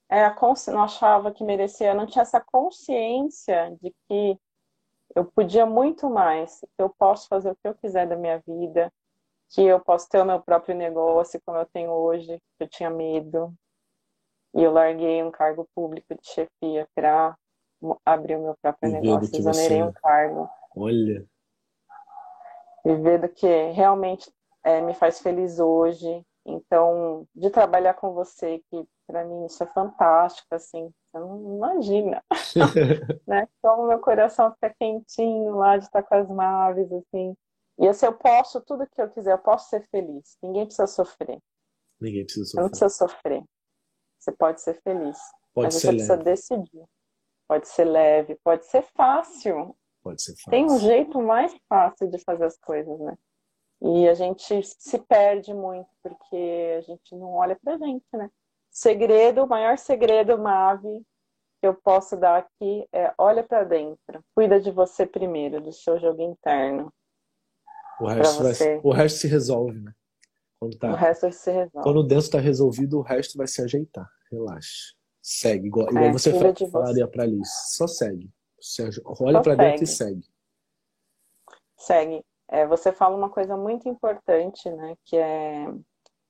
[0.09, 0.71] É, a consci...
[0.71, 4.39] não achava que merecia, eu não tinha essa consciência de que
[5.15, 8.93] eu podia muito mais, que eu posso fazer o que eu quiser da minha vida,
[9.51, 12.91] que eu posso ter o meu próprio negócio como eu tenho hoje, que eu tinha
[12.91, 13.53] medo.
[14.55, 17.37] E eu larguei um cargo público de chefia para
[18.05, 19.83] abrir o meu próprio negócio, exonerei você...
[19.83, 20.49] um cargo.
[20.77, 21.25] Olha.
[22.85, 24.31] Viver do que realmente
[24.65, 26.25] é, me faz feliz hoje.
[26.47, 32.23] Então, de trabalhar com você, que para mim isso é fantástico, assim, você não imagina,
[33.27, 33.47] né?
[33.61, 37.37] Como meu coração fica quentinho lá de estar com as naves, assim.
[37.79, 40.37] E assim, eu posso tudo que eu quiser, eu posso ser feliz.
[40.43, 41.39] Ninguém precisa sofrer.
[42.01, 42.53] Ninguém precisa sofrer.
[42.53, 43.45] Você não precisa sofrer.
[44.19, 45.19] Você pode ser feliz.
[45.55, 45.97] Pode mas ser você leve.
[45.97, 46.85] precisa decidir.
[47.51, 49.77] Pode ser leve, pode ser fácil.
[50.05, 50.51] Pode ser fácil.
[50.53, 53.19] Tem um jeito mais fácil de fazer as coisas, né?
[53.83, 58.31] E a gente se perde muito porque a gente não olha pra gente, né?
[58.71, 61.03] Segredo, o maior segredo, Mave,
[61.61, 64.25] que eu posso dar aqui é olha para dentro.
[64.33, 66.93] Cuida de você primeiro, do seu jogo interno.
[68.01, 69.93] O resto, vai, o resto se resolve, né?
[70.61, 71.83] Quando tá, o resto se resolve.
[71.83, 74.09] Quando o dentro está resolvido, o resto vai se ajeitar.
[74.31, 75.00] Relaxa.
[75.23, 76.33] Segue, igual, igual é, você
[76.71, 77.49] falaria para Liz.
[77.77, 78.31] Só segue.
[78.61, 78.89] Você
[79.21, 80.25] olha para dentro e segue.
[81.77, 82.25] Segue.
[82.49, 84.97] É, você fala uma coisa muito importante, né?
[85.05, 85.67] Que é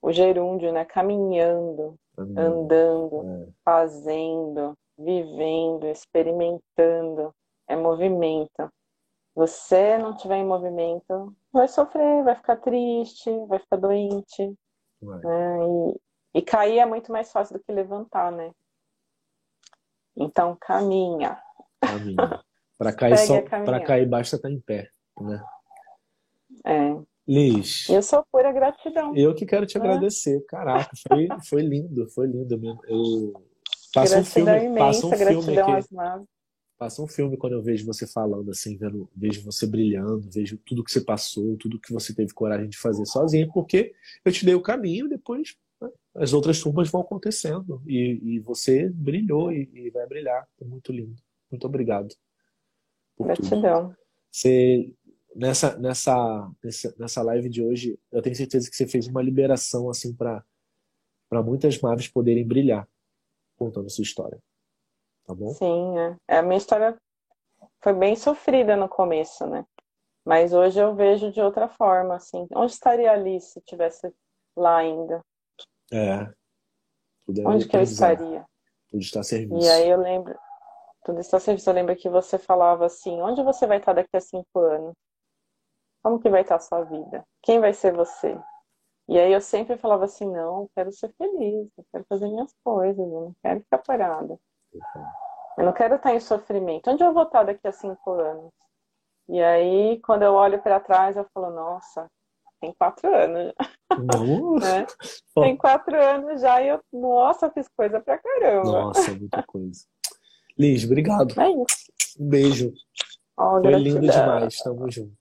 [0.02, 0.84] o gerúndio, né?
[0.84, 3.48] Caminhando, andando, é.
[3.64, 7.34] fazendo, vivendo, experimentando.
[7.66, 8.70] É movimento.
[9.34, 14.54] Você não tiver em movimento, vai sofrer, vai ficar triste, vai ficar doente.
[15.00, 15.58] Né?
[16.34, 18.52] E, e cair é muito mais fácil do que levantar, né?
[20.16, 21.38] Então caminha.
[21.80, 22.40] Caminha.
[22.78, 24.88] Para cair, só, para cair basta estar em pé,
[25.20, 25.42] né?
[26.64, 26.96] É.
[27.26, 27.88] Liz.
[27.88, 29.14] Eu sou pura gratidão.
[29.14, 29.80] Eu que quero te é.
[29.80, 30.44] agradecer.
[30.46, 32.80] Caraca, foi, foi lindo, foi lindo mesmo.
[32.86, 33.32] Eu
[33.94, 35.86] passo um filme, imensa, um filme aqui.
[36.76, 40.82] Passa um filme quando eu vejo você falando assim, vendo, vejo você brilhando, vejo tudo
[40.82, 43.92] que você passou, tudo que você teve coragem de fazer sozinho, porque
[44.24, 45.56] eu te dei o caminho, depois né,
[46.14, 50.46] as outras turmas vão acontecendo e, e você brilhou e, e, vai brilhar.
[50.60, 51.20] É muito lindo.
[51.50, 52.14] Muito obrigado.
[53.18, 53.88] Gratidão.
[53.88, 53.96] Tudo.
[54.30, 54.94] Você
[55.34, 56.52] nessa, nessa,
[56.98, 60.44] nessa live de hoje, eu tenho certeza que você fez uma liberação assim para
[61.44, 62.88] muitas maves poderem brilhar
[63.56, 64.38] contando sua história.
[65.26, 65.50] Tá bom?
[65.50, 66.16] Sim, é.
[66.28, 66.38] é.
[66.38, 66.96] A minha história
[67.82, 69.64] foi bem sofrida no começo, né?
[70.24, 72.46] Mas hoje eu vejo de outra forma, assim.
[72.54, 74.12] Onde estaria ali se tivesse
[74.56, 75.24] lá ainda?
[75.92, 76.32] É.
[77.46, 78.44] Onde que eu estaria?
[78.88, 79.64] Tudo está a serviço.
[79.64, 80.36] E aí eu lembro,
[81.04, 81.70] tudo está a serviço.
[81.70, 84.94] Eu lembro que você falava assim, onde você vai estar daqui a cinco anos?
[86.02, 87.24] Como que vai estar a sua vida?
[87.42, 88.38] Quem vai ser você?
[89.08, 92.54] E aí eu sempre falava assim, não, eu quero ser feliz, eu quero fazer minhas
[92.64, 94.38] coisas, eu não quero ficar parada.
[95.58, 96.90] Eu não quero estar em sofrimento.
[96.90, 98.52] Onde eu vou estar daqui a cinco anos?
[99.28, 102.08] E aí, quando eu olho para trás, eu falo, nossa,
[102.60, 103.52] tem quatro anos.
[104.60, 104.86] né?
[105.34, 108.70] Tem quatro anos já e eu, nossa, fiz coisa pra caramba.
[108.70, 109.80] Nossa, muita coisa.
[110.58, 111.40] Liz, obrigado.
[111.40, 111.92] É isso.
[112.18, 112.72] Um beijo.
[113.38, 114.58] Oh, Foi lindo demais.
[114.58, 115.16] Tamo junto.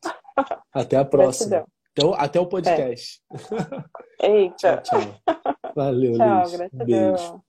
[0.73, 1.65] Até a próxima.
[1.93, 3.21] Então, até o podcast.
[4.21, 4.27] É.
[4.29, 4.77] Eita.
[4.83, 5.35] tchau, tchau.
[5.75, 6.51] Valeu, tchau, Liz.
[6.51, 6.85] Gratidão.
[6.85, 7.48] Beijo.